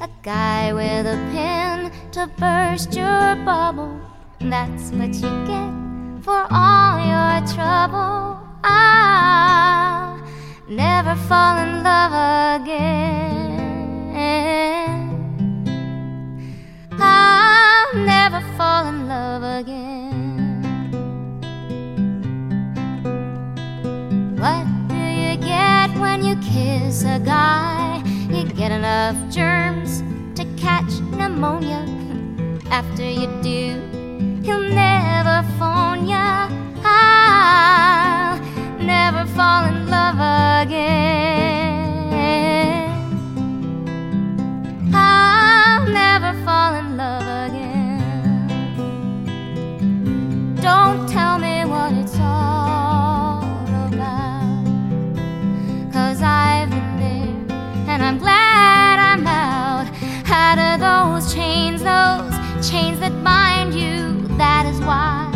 [0.00, 4.00] A guy with a pen to burst your bubble.
[4.40, 5.70] That's what you get
[6.24, 8.38] for all your trouble.
[8.64, 10.20] I'll
[10.68, 12.12] never fall in love
[12.60, 13.55] again.
[14.18, 14.86] Eh,
[16.98, 20.62] I'll never fall in love again.
[24.38, 28.02] What do you get when you kiss a guy?
[28.30, 30.02] You get enough germs
[30.34, 31.84] to catch pneumonia.
[32.70, 36.48] After you do, he'll never phone ya.
[36.82, 38.40] I'll
[38.82, 41.65] never fall in love again.
[44.98, 48.46] I'll never fall in love again.
[50.60, 53.44] Don't tell me what it's all
[53.88, 54.64] about.
[55.92, 57.34] Cause I've been there
[57.92, 59.86] and I'm glad I'm out.
[60.28, 62.34] Out of those chains, those
[62.68, 65.30] chains that bind you, that is why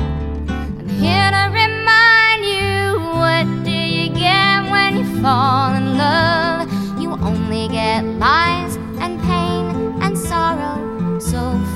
[0.48, 5.69] I'm here to remind you what do you get when you fall.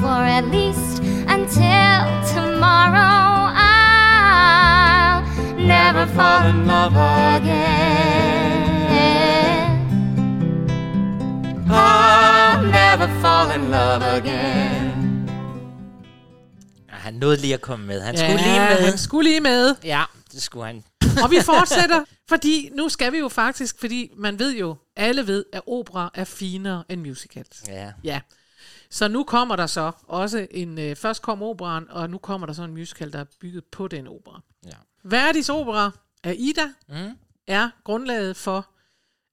[0.05, 0.93] For at least
[1.37, 1.95] until
[2.35, 3.25] tomorrow,
[3.73, 5.21] I'll
[5.75, 6.97] never fall in love
[7.37, 8.63] again.
[11.71, 15.29] I'll never fall in love again.
[16.93, 18.01] Ah, Han nåede lige at komme med.
[18.03, 18.89] Han Ja, skulle lige med.
[18.89, 19.75] han skulle lige med.
[19.85, 20.03] Ja,
[20.33, 20.85] det skulle han.
[21.25, 25.45] Og vi fortsætter, fordi nu skal vi jo faktisk, fordi man ved jo, alle ved,
[25.53, 27.63] at opera er finere end musicals.
[27.69, 27.91] Ja.
[28.05, 28.21] Ja.
[28.95, 32.55] Så nu kommer der så også en, øh, først kom operan, og nu kommer der
[32.55, 34.41] så en musical, der er bygget på den opera.
[34.67, 34.71] Ja.
[35.03, 35.91] Verdis opera
[36.25, 37.11] Aida Mm.
[37.47, 38.69] er grundlaget for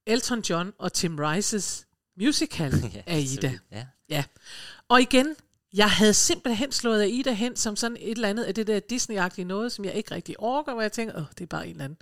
[0.05, 1.83] Elton John og Tim Rice's
[2.19, 2.71] musical
[3.07, 3.59] Ja, selvfølgelig.
[3.71, 3.85] Ja.
[4.09, 4.23] ja.
[4.89, 5.35] Og igen,
[5.73, 9.43] jeg havde simpelthen slået Aida hen som sådan et eller andet af det der Disney-agtige
[9.43, 11.83] noget, som jeg ikke rigtig orker, hvor jeg tænker, åh, det er bare en eller
[11.85, 11.97] anden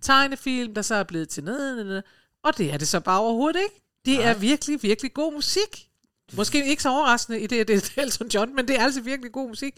[0.00, 2.02] tegnefilm, der så er blevet til noget,
[2.44, 3.84] og det er det så bare overhovedet ikke.
[4.04, 5.87] Det er virkelig, virkelig god musik.
[6.32, 9.00] Måske ikke så overraskende i det, at det er Elton John, men det er altså
[9.00, 9.74] virkelig god musik.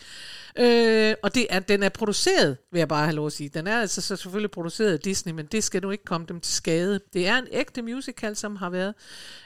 [0.59, 3.49] Øh, og det er, den er produceret, vil jeg bare have lov at sige.
[3.49, 6.41] Den er altså så selvfølgelig produceret af Disney, men det skal nu ikke komme dem
[6.41, 7.01] til skade.
[7.13, 8.95] Det er en ægte musical, som har været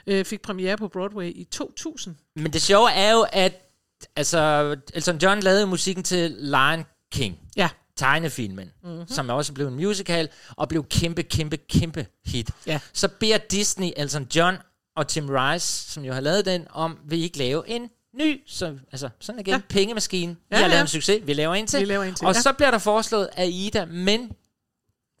[0.07, 2.15] øh, fik premiere på Broadway i 2000.
[2.35, 3.61] Men det sjove er jo, at
[4.15, 7.39] altså, Elton John lavede musikken til Lion King.
[7.57, 7.69] Ja.
[7.97, 8.91] Tegnefilmen, Mhm.
[8.91, 9.07] mm-hmm.
[9.07, 12.49] som også blev en musical, og blev kæmpe, kæmpe, kæmpe hit.
[12.67, 12.79] Ja.
[12.93, 14.55] Så beder Disney, Elton John
[14.95, 18.41] og Tim Rice, som jo har lavet den, om vil I ikke lave en ny,
[18.47, 19.61] så, altså sådan igen, ja.
[19.69, 20.31] pengemaskine.
[20.31, 20.81] Vi Ja, har lavet ja.
[20.81, 21.79] en succes, vi laver en til.
[21.79, 22.41] Vi laver en til, og ja.
[22.41, 24.31] så bliver der foreslået af Ida, men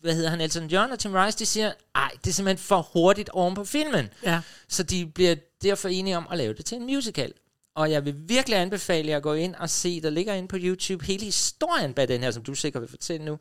[0.01, 2.89] hvad hedder han, Elton John og Tim Rice, de siger, ej, det er simpelthen for
[2.93, 4.09] hurtigt oven på filmen.
[4.23, 4.41] Ja.
[4.69, 7.33] Så de bliver derfor enige om at lave det til en musical.
[7.75, 10.57] Og jeg vil virkelig anbefale jer at gå ind og se, der ligger inde på
[10.59, 13.39] YouTube, hele historien bag den her, som du sikkert vil fortælle nu.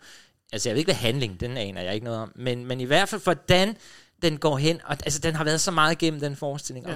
[0.53, 2.33] Altså, jeg ved ikke, hvad handling, den aner jeg ikke noget om.
[2.37, 3.77] Men, men i hvert fald, hvordan
[4.25, 4.81] den går hen.
[4.85, 6.87] Og, altså, den har været så meget igennem den forestilling.
[6.87, 6.95] Ja.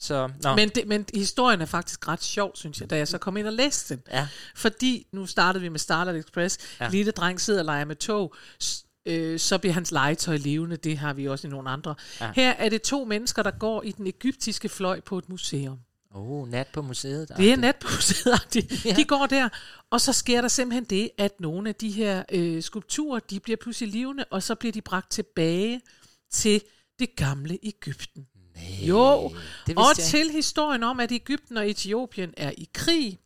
[0.00, 0.54] Så, nå.
[0.54, 3.46] Men, det, men historien er faktisk ret sjov, synes jeg, da jeg så kom ind
[3.46, 4.02] og læste den.
[4.10, 4.28] Ja.
[4.54, 6.58] Fordi nu startede vi med Starlight Express.
[6.80, 6.88] Ja.
[6.88, 8.34] Lille dreng sidder og leger med tog.
[9.06, 10.76] Øh, så bliver hans legetøj levende.
[10.76, 11.94] Det har vi også i nogle andre.
[12.20, 12.30] Ja.
[12.34, 15.78] Her er det to mennesker, der går i den egyptiske fløj på et museum.
[16.14, 17.28] Oh, nat på museet.
[17.36, 18.46] Det er nat på museet.
[18.54, 18.94] De, ja.
[18.94, 19.48] de går der,
[19.90, 23.56] og så sker der simpelthen det, at nogle af de her øh, skulpturer, de bliver
[23.56, 25.80] pludselig levende, og så bliver de bragt tilbage
[26.30, 26.62] til
[26.98, 28.26] det gamle Ægypten.
[28.54, 29.32] Nej, jo,
[29.66, 33.18] det og jeg til historien om, at Ægypten og Etiopien er i krig,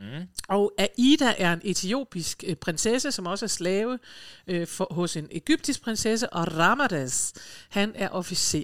[0.00, 0.28] Mm.
[0.48, 3.98] og Aida er en etiopisk øh, prinsesse, som også er slave
[4.46, 7.34] øh, for, hos en egyptisk prinsesse, og Ramadas,
[7.68, 8.62] han er officer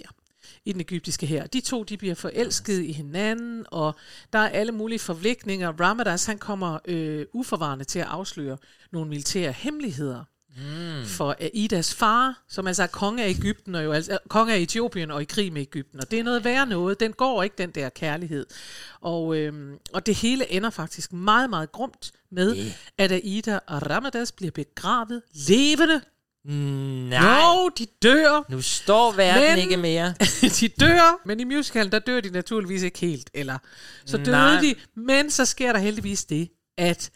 [0.65, 1.47] i den egyptiske her.
[1.47, 3.95] De to, de bliver forelsket i hinanden, og
[4.33, 5.73] der er alle mulige forviklinger.
[5.81, 8.57] Ramadas, han kommer øh, uforvarende til at afsløre
[8.93, 10.25] nogle militære hemmeligheder
[10.57, 11.07] Mm.
[11.07, 15.11] for Aidas far, som altså er konge af Ægypten, og jo altså, konge af Etiopien
[15.11, 16.01] og i krig med Ægypten.
[16.01, 17.01] Og det er noget værre noget.
[17.01, 18.47] Den går ikke, den der kærlighed.
[19.01, 22.71] Og, øhm, og det hele ender faktisk meget, meget grumt med, Yeah.
[22.99, 26.01] at Aida og Ramadas bliver begravet levende.
[26.45, 27.41] Nej.
[27.41, 28.45] Jo, de dør.
[28.51, 30.15] Nu står verden Men- ikke mere.
[30.61, 33.31] de dør, men i musicalen, der dør de naturligvis ikke helt.
[33.35, 33.59] Eller,
[34.07, 34.61] så døde Nej.
[34.61, 37.11] de, men så sker der heldigvis det, at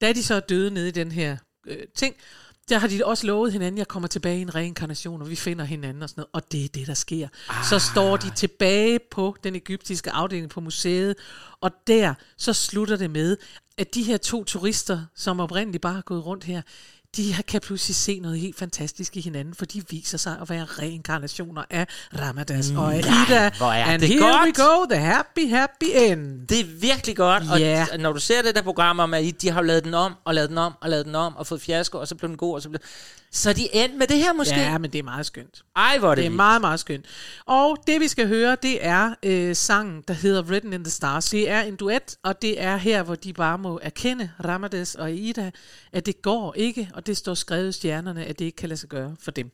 [0.00, 1.36] da de så er døde nede i den her
[1.66, 2.14] øh, ting,
[2.68, 5.64] der har de også lovet hinanden, jeg kommer tilbage i en reinkarnation, og vi finder
[5.64, 6.30] hinanden og sådan noget.
[6.32, 7.28] Og det er det, der sker.
[7.48, 7.64] Ah.
[7.64, 11.16] Så står de tilbage på den egyptiske afdeling på museet,
[11.60, 13.36] og der så slutter det med,
[13.78, 16.62] at de her to turister, som oprindeligt bare har gået rundt her,
[17.16, 20.64] de kan pludselig se noget helt fantastisk i hinanden, for de viser sig at være
[20.64, 21.86] reinkarnationer af
[22.20, 23.50] Ramadas og Aida.
[23.58, 24.58] hvor er And det here godt.
[24.58, 26.48] we go, the happy, happy end.
[26.48, 29.50] Det er virkelig godt, og t- når du ser det der program om, at de
[29.50, 31.98] har lavet den om, og lavet den om, og lavet den om, og fået fiasko,
[31.98, 32.80] og så blev den god, og så blev...
[33.32, 34.54] Så de endt med det her måske?
[34.60, 35.62] Ja, men det er meget skønt.
[35.76, 36.36] Ej, hvor er det, Det er vildt.
[36.36, 37.04] meget, meget skønt.
[37.46, 41.28] Og det vi skal høre, det er øh, sangen, der hedder Written in the Stars.
[41.28, 45.12] Det er en duet, og det er her, hvor de bare må erkende, Ramades og
[45.12, 45.50] Ida,
[45.92, 48.80] at det går ikke, og det står skrevet i stjernerne, at det ikke kan lade
[48.80, 49.50] sig gøre for dem.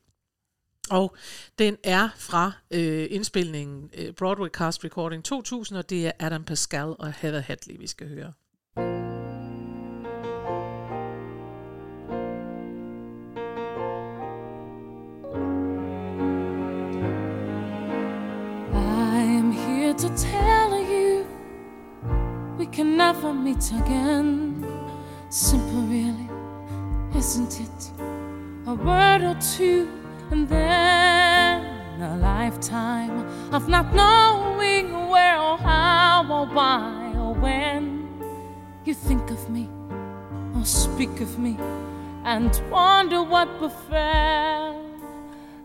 [0.91, 1.17] Og
[1.59, 6.95] den er fra øh, indspilningen øh, Broadway Cast Recording 2000, og det er Adam Pascal
[6.99, 8.33] og Heather Hadley, vi skal høre.
[18.73, 21.27] I'm here to tell you
[22.59, 24.67] we can never meet again.
[25.31, 26.30] Simple, really,
[27.21, 27.81] isn't it?
[28.66, 29.87] A word or two,
[30.31, 33.16] and then a lifetime
[33.53, 37.85] of not knowing where or how or why or when
[38.87, 39.68] you think of me
[40.57, 41.59] or speak of me
[42.25, 44.83] and wonder what befell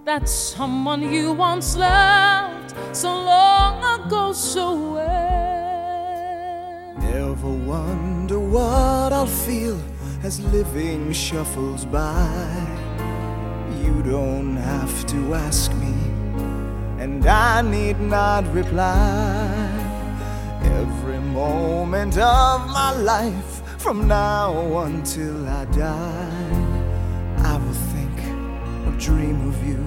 [0.04, 6.96] that someone you once loved so long ago so well.
[7.00, 9.80] Never wonder what I'll feel
[10.26, 12.68] as living shuffles by.
[13.84, 15.94] You don't have to ask me,
[16.98, 19.70] and I need not reply.
[20.64, 26.56] Every moment of my life, from now until I die,
[27.52, 28.18] I will think
[28.88, 29.84] or dream of you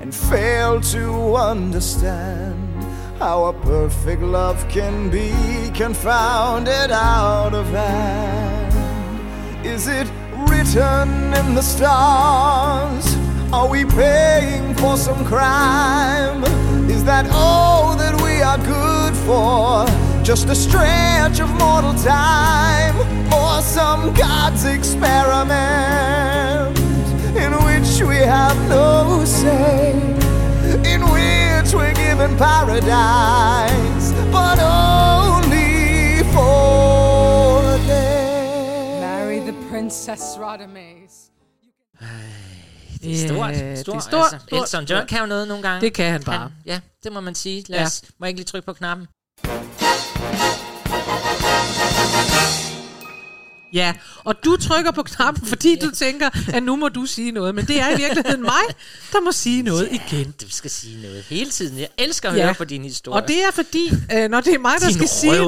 [0.00, 2.56] and fail to understand
[3.18, 5.30] how a perfect love can be
[5.74, 8.67] confounded out of hand.
[9.68, 10.08] Is it
[10.48, 13.06] written in the stars?
[13.52, 16.42] Are we paying for some crime?
[16.90, 19.84] Is that all that we are good for?
[20.24, 22.96] Just a stretch of mortal time?
[23.30, 26.78] Or some God's experiment
[27.36, 29.92] in which we have no say?
[30.92, 35.17] In which we're given paradise, but only
[40.08, 41.12] the Princess Radames.
[43.02, 43.50] Det er stort.
[43.50, 43.94] Ja, stort.
[43.94, 45.80] det er stort, Altså, stort, Elton John kan jo noget nogle gange.
[45.80, 46.52] Det kan han bare.
[46.66, 47.64] ja, det må man sige.
[47.68, 47.84] Lad Ja.
[47.86, 49.06] os, må jeg ikke lige trykke på knappen?
[53.72, 53.94] Ja,
[54.24, 57.54] og du trykker på knappen, fordi du tænker, at nu må du sige noget.
[57.54, 58.62] Men det er i virkeligheden mig,
[59.12, 60.34] der må sige noget igen.
[60.42, 61.78] Du skal sige noget hele tiden.
[61.78, 63.22] Jeg elsker at høre på din historie.
[63.22, 65.32] Og det er fordi, øh, når det er mig, der Din skal sige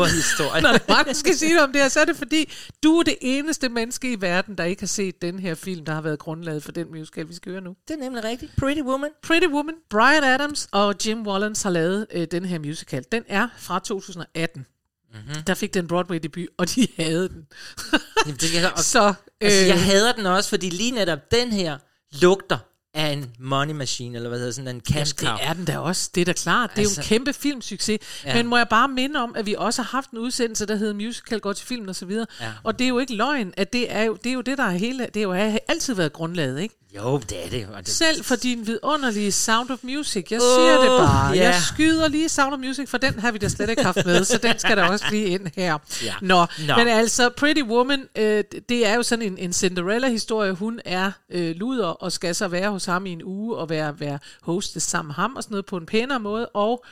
[0.62, 2.52] når det er mig, der skal sige noget om det her, så er det fordi,
[2.82, 5.92] du er det eneste menneske i verden, der ikke har set den her film, der
[5.92, 7.76] har været grundlaget for den musical, vi skal høre nu.
[7.88, 8.52] Det er nemlig rigtigt.
[8.56, 9.10] Pretty Woman.
[9.22, 9.74] Pretty Woman.
[9.90, 13.04] Brian Adams og Jim Wallens har lavet øh, den her musical.
[13.12, 14.66] Den er fra 2018.
[15.14, 15.42] Mm-hmm.
[15.42, 17.46] Der fik den Broadway-debut, og de havde den.
[18.26, 21.52] Jamen, det kan, og, Så, altså, øh, jeg hader den også, fordi lige netop den
[21.52, 21.78] her
[22.20, 22.58] lugter
[22.94, 25.32] af en money machine, eller hvad hedder sådan en cash cow.
[25.36, 26.70] Det er den da også, det er da klart.
[26.70, 27.98] Det er Altså- jo en kæmpe filmsucces.
[28.24, 28.34] Ja.
[28.34, 30.94] Men må jeg bare minde om, at vi også har haft en udsendelse, der hedder
[30.94, 32.26] Musical går til film og så videre.
[32.40, 32.52] Ja.
[32.62, 34.64] Og det er jo ikke løgn, at det er jo det, er jo det der
[34.64, 35.06] er hele...
[35.14, 36.74] Det er jo har altid været grundlaget, ikke?
[36.96, 37.68] Jo, det er det.
[37.74, 40.26] Og det Selv for din vidunderlige Sound of Music.
[40.30, 41.30] Jeg Åh, siger det bare.
[41.32, 41.42] ja.
[41.42, 44.24] Jeg skyder lige Sound of Music, for den har vi da slet ikke haft med,
[44.24, 45.78] så den skal der også lige ind her.
[46.04, 46.14] Ja.
[46.22, 46.76] Nå, Nå.
[46.76, 50.52] men altså Pretty Woman, øh, det er jo sådan en, en Cinderella-historie.
[50.52, 54.00] Hun er øh, luder og skal så være hos ham i en uge og være,
[54.00, 56.46] være hostes sammen med ham og sådan noget på en pænere måde.
[56.46, 56.90] Og øh,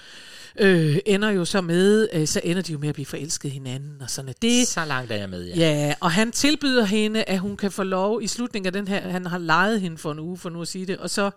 [1.06, 4.10] ender jo så med, øh, så ender de jo med at blive forelsket hinanden og
[4.10, 4.42] sådan noget.
[4.42, 5.54] Det, Så langt er jeg med, ja.
[5.56, 9.00] Ja, og han tilbyder hende, at hun kan få lov i slutningen af den her,
[9.00, 11.30] han har lejet hende for en uge, for nu at sige det, og så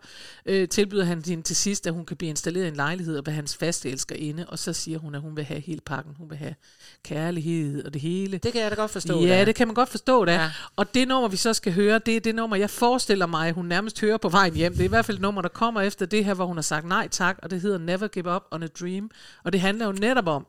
[0.45, 3.25] øh, tilbyder han hende til sidst, at hun kan blive installeret i en lejlighed og
[3.25, 6.29] være hans faste elskerinde, og så siger hun, at hun vil have hele pakken, hun
[6.29, 6.55] vil have
[7.03, 8.37] kærlighed og det hele.
[8.37, 9.21] Det kan jeg da godt forstå.
[9.21, 9.45] Ja, da.
[9.45, 10.33] det kan man godt forstå da.
[10.33, 10.51] Ja.
[10.75, 13.65] Og det nummer, vi så skal høre, det er det nummer, jeg forestiller mig, hun
[13.65, 14.71] nærmest hører på vejen hjem.
[14.71, 16.61] Det er i hvert fald et nummer, der kommer efter det her, hvor hun har
[16.61, 19.10] sagt nej tak, og det hedder Never Give Up on a Dream.
[19.43, 20.47] Og det handler jo netop om,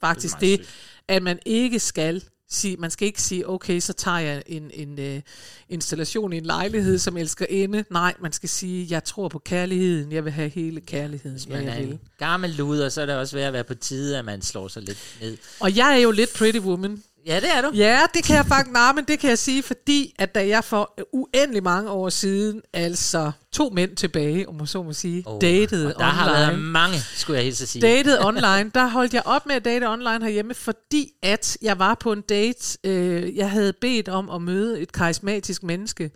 [0.00, 0.68] faktisk det, det
[1.08, 5.16] at man ikke skal sige, man skal ikke sige, okay, så tager jeg en, en
[5.16, 5.22] uh,
[5.68, 7.84] installation i en lejlighed, som elsker inde.
[7.90, 11.68] Nej, man skal sige, jeg tror på kærligheden, jeg vil have hele kærligheden, ja, man
[11.68, 14.42] er en gammel luder, så er det også ved at være på tide, at man
[14.42, 15.36] slår sig lidt ned.
[15.60, 17.02] Og jeg er jo lidt pretty woman.
[17.26, 17.70] Ja, det er du.
[17.74, 20.64] Ja, det kan jeg faktisk, nej, men det kan jeg sige, fordi at da jeg
[20.64, 25.40] for uendelig mange år siden, altså to mænd tilbage, om man så må sige, Oh,
[25.40, 26.18] datede og der online.
[26.18, 27.82] har været mange, skulle jeg helt sige.
[27.82, 31.94] Datet online, der holdt jeg op med at date online herhjemme, fordi at jeg var
[31.94, 32.78] på en date.
[32.84, 36.10] Øh, jeg havde bedt om at møde et karismatisk menneske,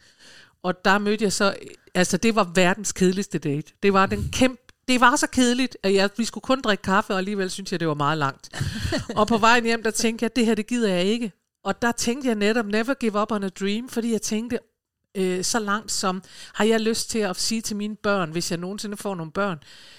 [0.63, 1.55] og der mødte jeg så,
[1.95, 3.73] altså det var verdens kedeligste date.
[3.83, 7.13] Det var den kæmpe det var så kedeligt, at jeg, vi skulle kun drikke kaffe,
[7.13, 8.51] og alligevel synes jeg, det var meget langt.
[9.17, 11.33] og på vejen hjem, der tænkte jeg, det her, det gider jeg ikke.
[11.65, 14.59] Og der tænkte jeg netop, never give up on a dream, fordi jeg tænkte,
[15.17, 16.23] øh, så langt som,
[16.55, 19.59] har jeg lyst til at sige til mine børn, hvis jeg nogensinde får nogle børn,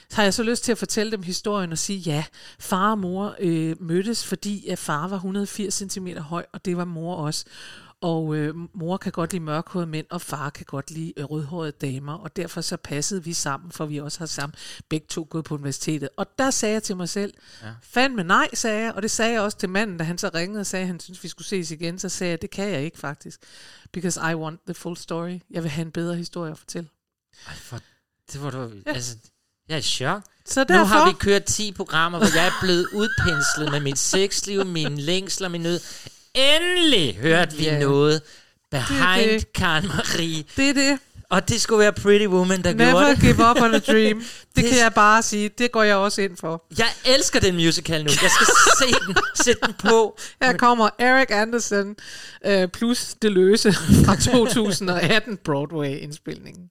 [0.10, 2.24] så har jeg så lyst til at fortælle dem historien og sige, ja,
[2.60, 6.86] far og mor øh, mødtes, fordi at far var 180 cm høj, og det var
[6.86, 7.46] mor også.
[8.02, 11.72] Og øh, mor kan godt lide mørkhårede mænd, og far kan godt lide øh, rødhårede
[11.72, 14.56] damer, og derfor så passede vi sammen, for vi også har sammen
[14.90, 16.10] begge to gået på universitetet.
[16.18, 17.34] Og der sagde jeg til mig selv,
[17.64, 17.68] Ja.
[17.82, 20.60] fandme nej, sagde jeg, og det sagde jeg også til manden, da han så ringede
[20.60, 22.82] og sagde, at han synes, vi skulle ses igen, så sagde jeg, det kan jeg
[22.84, 23.40] ikke faktisk,
[23.92, 25.40] because I want the full story.
[25.52, 26.90] Jeg vil have en bedre historie at fortælle.
[27.48, 27.80] Ej, for,
[28.34, 28.92] det var du, ja.
[28.94, 29.16] altså,
[29.70, 30.22] jeg er i chok.
[30.46, 33.98] Så Nu har derfor- vi kørt 10 programmer, hvor jeg er blevet udpenslet med mit
[33.98, 35.80] sexliv, mine længsler, min nød.
[36.36, 37.80] Endelig hørte vi Ja.
[37.80, 38.22] noget Det
[38.72, 39.54] behind det.
[39.54, 40.44] Karen Marie.
[40.58, 41.00] Det er det.
[41.30, 43.20] Og det skulle være Pretty Woman, der Never gjorde det.
[43.20, 44.18] give up on a dream.
[44.20, 44.26] Det,
[44.56, 45.50] Det- kan jeg bare sige.
[45.58, 46.66] Det går jeg også ind for.
[46.78, 48.10] Jeg elsker den musical nu.
[48.22, 48.48] Jeg skal
[48.80, 49.16] se den.
[49.36, 50.18] Sæt den på.
[50.42, 51.96] Her kommer Eric Anderson
[52.46, 56.64] øh, plus det løse fra 2018 Broadway-indspilningen.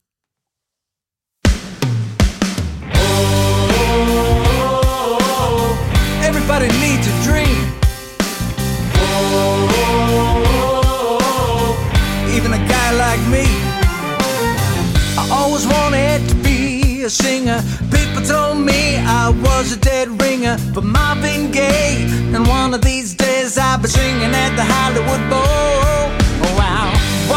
[17.23, 17.61] Singer.
[17.91, 22.05] People told me I was a dead ringer for Marvin Gaye.
[22.33, 26.03] And one of these days I'll be singing at the Hollywood Bowl.
[26.43, 26.87] Oh, wow.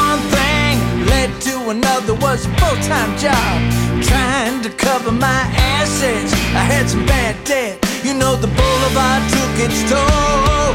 [0.05, 0.75] One thing
[1.13, 3.55] led to another was a full-time job.
[4.11, 5.43] Trying to cover my
[5.79, 6.33] assets.
[6.61, 7.79] I had some bad debt.
[8.05, 10.67] You know the boulevard took its toll.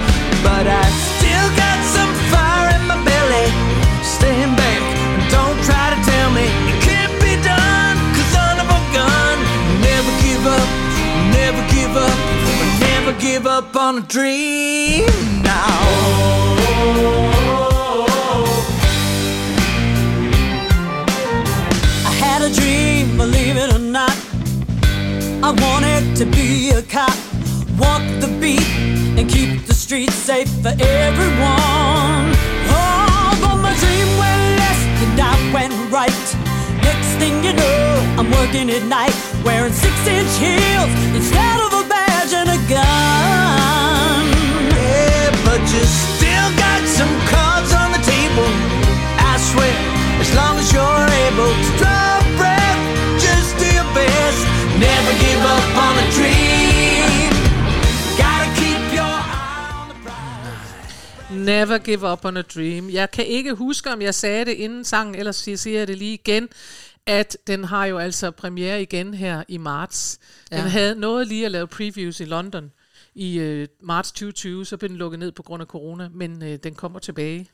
[0.44, 0.86] But I
[1.16, 3.48] still got some fire in my belly.
[4.04, 4.82] Stand back
[5.16, 6.67] and don't try to tell me
[11.88, 15.06] give up, never give up on a dream
[15.42, 15.68] now.
[22.06, 24.16] I had a dream, believe it or not.
[25.42, 27.16] I wanted to be a cop,
[27.80, 28.68] walk the beat,
[29.18, 32.36] and keep the streets safe for everyone.
[32.68, 36.26] Oh, but my dream went left and I went right.
[36.84, 39.16] Next thing you know, I'm working at night,
[39.48, 44.24] wearing six inch heels instead of a badge and a gun.
[44.76, 48.50] Yeah, but you still got some cards on the table.
[49.32, 49.76] I swear,
[50.24, 52.82] as long as you're able to draw breath,
[53.26, 54.42] just do your best.
[54.88, 57.32] Never give up on a dream.
[58.22, 60.72] Gotta keep your eye on the prize.
[61.54, 62.90] Never give up on a dream.
[62.90, 66.14] Jeg kan ikke huske, om jeg sagde det inden sangen, ellers siger jeg det lige
[66.14, 66.50] igen,
[67.08, 70.20] at den har jo altså premiere igen her i marts.
[70.52, 70.64] Den Ja.
[70.64, 72.72] havde noget lige at lave previews i London
[73.16, 76.60] i øh, marts 2020, så blev den lukket ned på grund af corona, men øh,
[76.64, 77.50] den kommer tilbage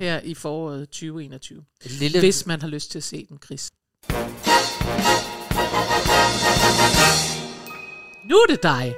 [0.00, 1.64] her i foråret 2021.
[1.84, 3.70] Et lille- Hvis man har lyst til at se den, Chris.
[8.30, 8.94] Nu er det dig.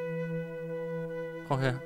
[1.49, 1.79] Prøv høre.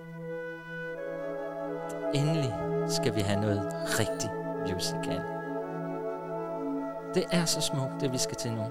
[2.14, 2.52] Endelig
[2.90, 3.62] skal vi have noget
[3.98, 4.30] rigtig
[4.74, 5.37] musical.
[7.14, 8.64] Det er så smukt, det vi skal til nu.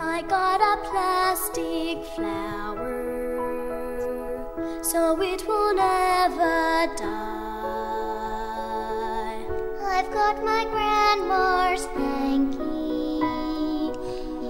[0.00, 3.16] I got a plastic flower
[4.90, 7.36] so it will never die.
[9.94, 13.20] I've got my grandma's hanky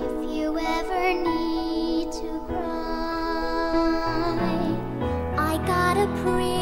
[0.04, 3.56] if you ever need to cry.
[5.38, 6.55] I got a pretty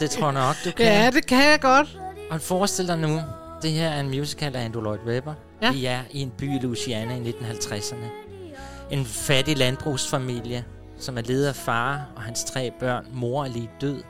[0.00, 0.10] det?
[0.10, 0.86] Tror jeg nok, du kan.
[0.86, 1.98] Ja, det kan jeg godt.
[2.30, 3.20] Og forestil dig nu,
[3.62, 5.34] det her er en musical af Andrew Lloyd Webber.
[5.62, 5.72] Ja.
[5.72, 8.04] Vi er i en by i Louisiana i 1950'erne.
[8.90, 10.64] En fattig landbrugsfamilie,
[10.98, 13.06] som er ledet af far og hans tre børn.
[13.12, 14.02] Mor er lige død.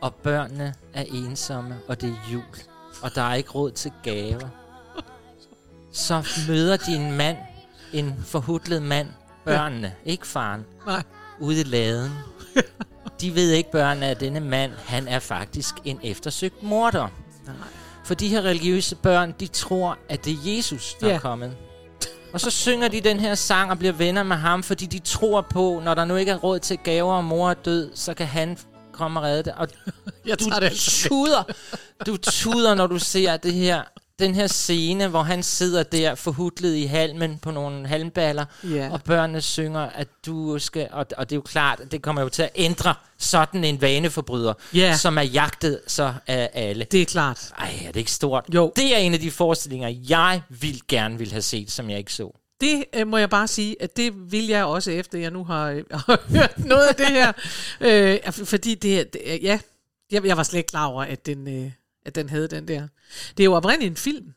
[0.00, 2.42] Og børnene er ensomme, og det er jul.
[3.02, 4.48] Og der er ikke råd til gaver.
[5.92, 7.36] Så møder de en mand,
[7.92, 9.08] en forhudlet mand,
[9.44, 11.02] børnene, ikke faren, Nej.
[11.40, 12.12] ude i laden.
[13.22, 17.08] De ved ikke, børnene, at denne mand, han er faktisk en eftersøgt morder.
[17.46, 17.54] Nej.
[18.04, 21.14] For de her religiøse børn, de tror, at det er Jesus, der Ja.
[21.14, 21.52] er kommet.
[22.32, 25.40] Og så synger de den her sang og bliver venner med ham, fordi de tror
[25.40, 28.26] på, når der nu ikke er råd til gaver og mor er død, så kan
[28.26, 28.58] han
[28.92, 29.52] komme og redde det.
[29.56, 29.68] Og
[30.26, 31.08] Jeg du tager det altså.
[31.08, 31.42] tuder,
[32.06, 33.82] du tuder, når du ser det her,
[34.18, 38.88] den her scene, hvor han sidder der forhudlet i halmen på nogle halmballer, Ja.
[38.92, 40.88] og børnene synger, at du skal...
[40.92, 43.80] Og, og det er jo klart, at det kommer jo til at ændre sådan en
[43.80, 44.96] vaneforbryder, Ja.
[44.96, 46.86] som er jagtet så af alle.
[46.92, 47.52] Det er klart.
[47.58, 48.44] Ej, er det ikke stort?
[48.54, 48.72] Jo.
[48.76, 52.12] Det er en af de forestillinger, jeg vil gerne vil have set, som jeg ikke
[52.12, 52.38] så.
[52.60, 55.70] Det øh, må jeg bare sige, at det vil jeg også, efter jeg nu har,
[55.70, 57.32] øh, har hørt noget af det her.
[57.80, 59.58] Øh, fordi det, det ja,
[60.12, 61.70] jeg, jeg var slet ikke klar over, at den, øh,
[62.06, 62.88] at den havde den der.
[63.36, 64.32] Det er jo oprindeligt en film.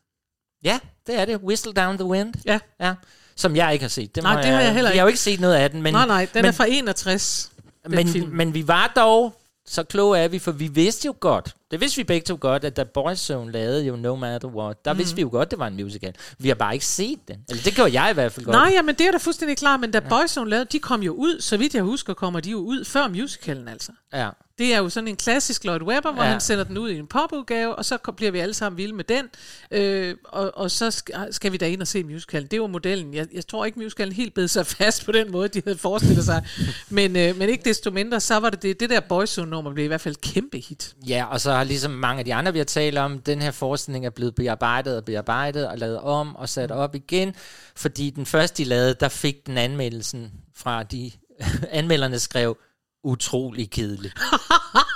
[0.64, 1.36] Ja, det er det.
[1.36, 2.34] Whistle Down the Wind.
[2.44, 2.58] Ja.
[2.80, 2.94] ja.
[3.36, 4.14] Som jeg ikke har set.
[4.14, 5.12] Det Nej, det har jeg heller Jeg har jo ikke.
[5.14, 5.82] ikke set noget af den.
[5.82, 7.52] Men, nej, nej, den men, er fra 61.
[7.84, 8.30] Den men, film.
[8.30, 11.96] men vi var dog, så kloge er vi, for vi vidste jo godt, det vidste
[11.96, 14.98] vi begge to godt, at da Boyzone lavede jo No Matter What, der mm.
[14.98, 16.14] vidste vi jo godt, det var en musical.
[16.38, 17.36] Vi har bare ikke set den.
[17.48, 18.54] Eller det gjorde jeg i hvert fald godt.
[18.54, 20.08] Nej, ja, men det er da fuldstændig klart, men da ja.
[20.08, 23.08] Boyzone lavede, de kom jo ud, så vidt jeg husker, kommer de jo ud før
[23.08, 23.92] musicalen altså.
[24.12, 24.28] Ja.
[24.58, 26.30] Det er jo sådan en klassisk Lloyd Webber, hvor Ja.
[26.30, 29.04] han sender den ud i en popudgave, og så bliver vi alle sammen vilde med
[29.04, 29.28] den,
[29.70, 32.48] øh, og, og så skal, vi da ind og se musicalen.
[32.48, 33.14] Det var modellen.
[33.14, 36.24] Jeg, jeg tror ikke, musicalen helt bed sig fast på den måde, de havde forestillet
[36.24, 36.46] sig.
[36.88, 39.88] men, øh, men ikke desto mindre, så var det det, det der Boyzone-nummer blev i
[39.88, 40.94] hvert fald kæmpe hit.
[41.08, 43.50] Ja, og så har ligesom mange af de andre, vi har talt om, den her
[43.50, 47.34] forestilling er blevet bearbejdet og bearbejdet og lavet om og sat op igen,
[47.76, 51.10] fordi den første, de lavede, der fik den anmeldelsen fra de
[51.70, 52.56] anmelderne skrev,
[53.04, 54.12] utrolig kedelig.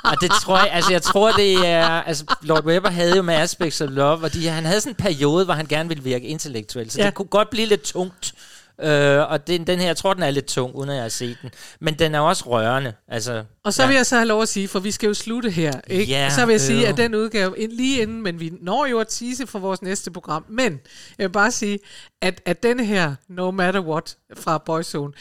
[0.04, 3.34] og det tror jeg, altså jeg tror det er, altså Lord Webber havde jo med
[3.34, 6.26] Aspects of Love, og de, han havde sådan en periode, hvor han gerne ville virke
[6.26, 7.00] intellektuel, så.
[7.00, 7.06] Ja.
[7.06, 8.34] det kunne godt blive lidt tungt.
[8.82, 11.08] Øh, og den, den her, jeg tror, den er lidt tung, uden at jeg har
[11.08, 11.50] set den.
[11.80, 12.92] Men den er også rørende.
[13.08, 13.88] Altså, Og så ja.
[13.88, 16.12] vil jeg så have lov at sige, for vi skal jo slutte her, ikke?
[16.12, 16.88] Ja, så vil jeg sige, øv.
[16.88, 20.44] at den udgave, lige inden, men vi når jo at tease for vores næste program,
[20.48, 20.80] men
[21.18, 21.78] jeg vil bare sige,
[22.22, 25.12] at, at denne her No Matter What fra Boyzone,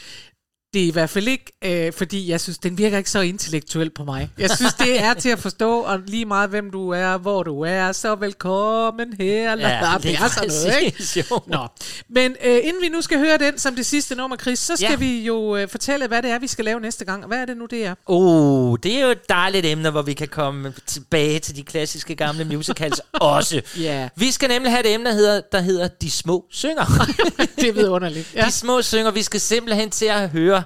[0.74, 3.90] det er i hvert fald ikke, øh, fordi jeg synes, den virker ikke så intellektuel
[3.90, 4.30] på mig.
[4.38, 7.62] Jeg synes, det er til at forstå, og lige meget hvem du er, hvor du
[7.62, 9.58] er, så velkommen her.
[9.58, 11.26] Ja, Ja, det er sådan noget, ikke?
[11.32, 11.40] jo.
[11.48, 11.68] Nå.
[12.10, 14.90] Men øh, inden vi nu skal høre den som det sidste nummer, Chris, så skal
[14.90, 14.96] Ja.
[14.96, 17.26] vi jo øh, fortælle, hvad det er, vi skal lave næste gang.
[17.26, 17.96] Hvad er det nu, det er?
[18.06, 22.16] Oh, det er jo et dejligt emne, hvor vi kan komme tilbage til de klassiske
[22.16, 23.62] gamle musicals også.
[23.80, 24.10] Ja.
[24.16, 26.86] Vi skal nemlig have et emne, der hedder, der hedder De Små Synger.
[27.60, 28.28] det er vidunderligt.
[28.36, 28.46] Ja.
[28.46, 30.59] De Små Synger, vi skal simpelthen til at høre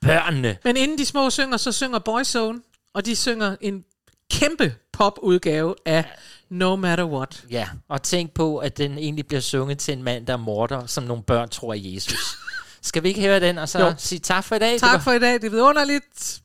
[0.00, 0.56] børnene.
[0.64, 2.60] Men inden de små synger, så synger Boyzone,
[2.94, 3.84] og de synger en
[4.30, 6.04] kæmpe popudgave af
[6.50, 7.44] No Matter What.
[7.50, 10.86] Ja, og tænk på, at den egentlig bliver sunget til en mand, der er morder,
[10.86, 12.38] som nogle børn tror er Jesus.
[12.82, 13.94] Skal vi ikke høre den, og så Jo.
[13.98, 14.80] sige tak for i dag?
[14.80, 16.40] Tak for i dag, det er vidunderligt.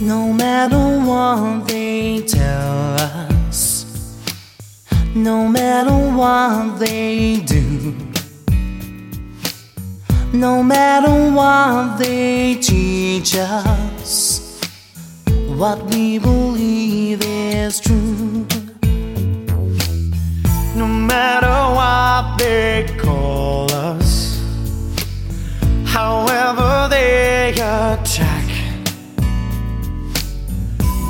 [0.00, 2.96] No matter what they tell
[3.50, 3.86] us,
[5.14, 7.92] no matter what they do,
[10.32, 14.60] no matter what they teach us,
[15.48, 18.46] what we believe is true.
[20.76, 24.40] No matter what they call us,
[25.84, 28.46] however they attack,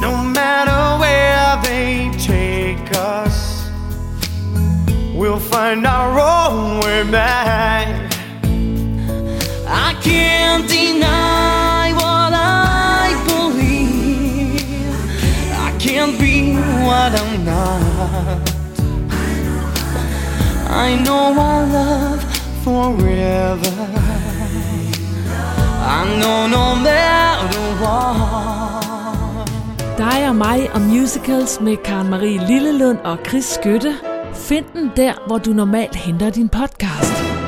[0.01, 3.69] no matter where they take us,
[5.15, 8.00] we'll find our own way back.
[9.73, 14.95] I can't deny what I believe.
[15.67, 16.55] I can't be
[16.87, 18.51] what I'm not.
[20.87, 22.23] I know I love
[22.65, 23.77] forever.
[25.99, 28.21] I know no matter what.
[29.99, 33.95] Dig og mig og musicals med Karen Marie Lillelund og Chris Skytte.
[34.35, 37.40] Find den der, hvor du normalt henter din podcast.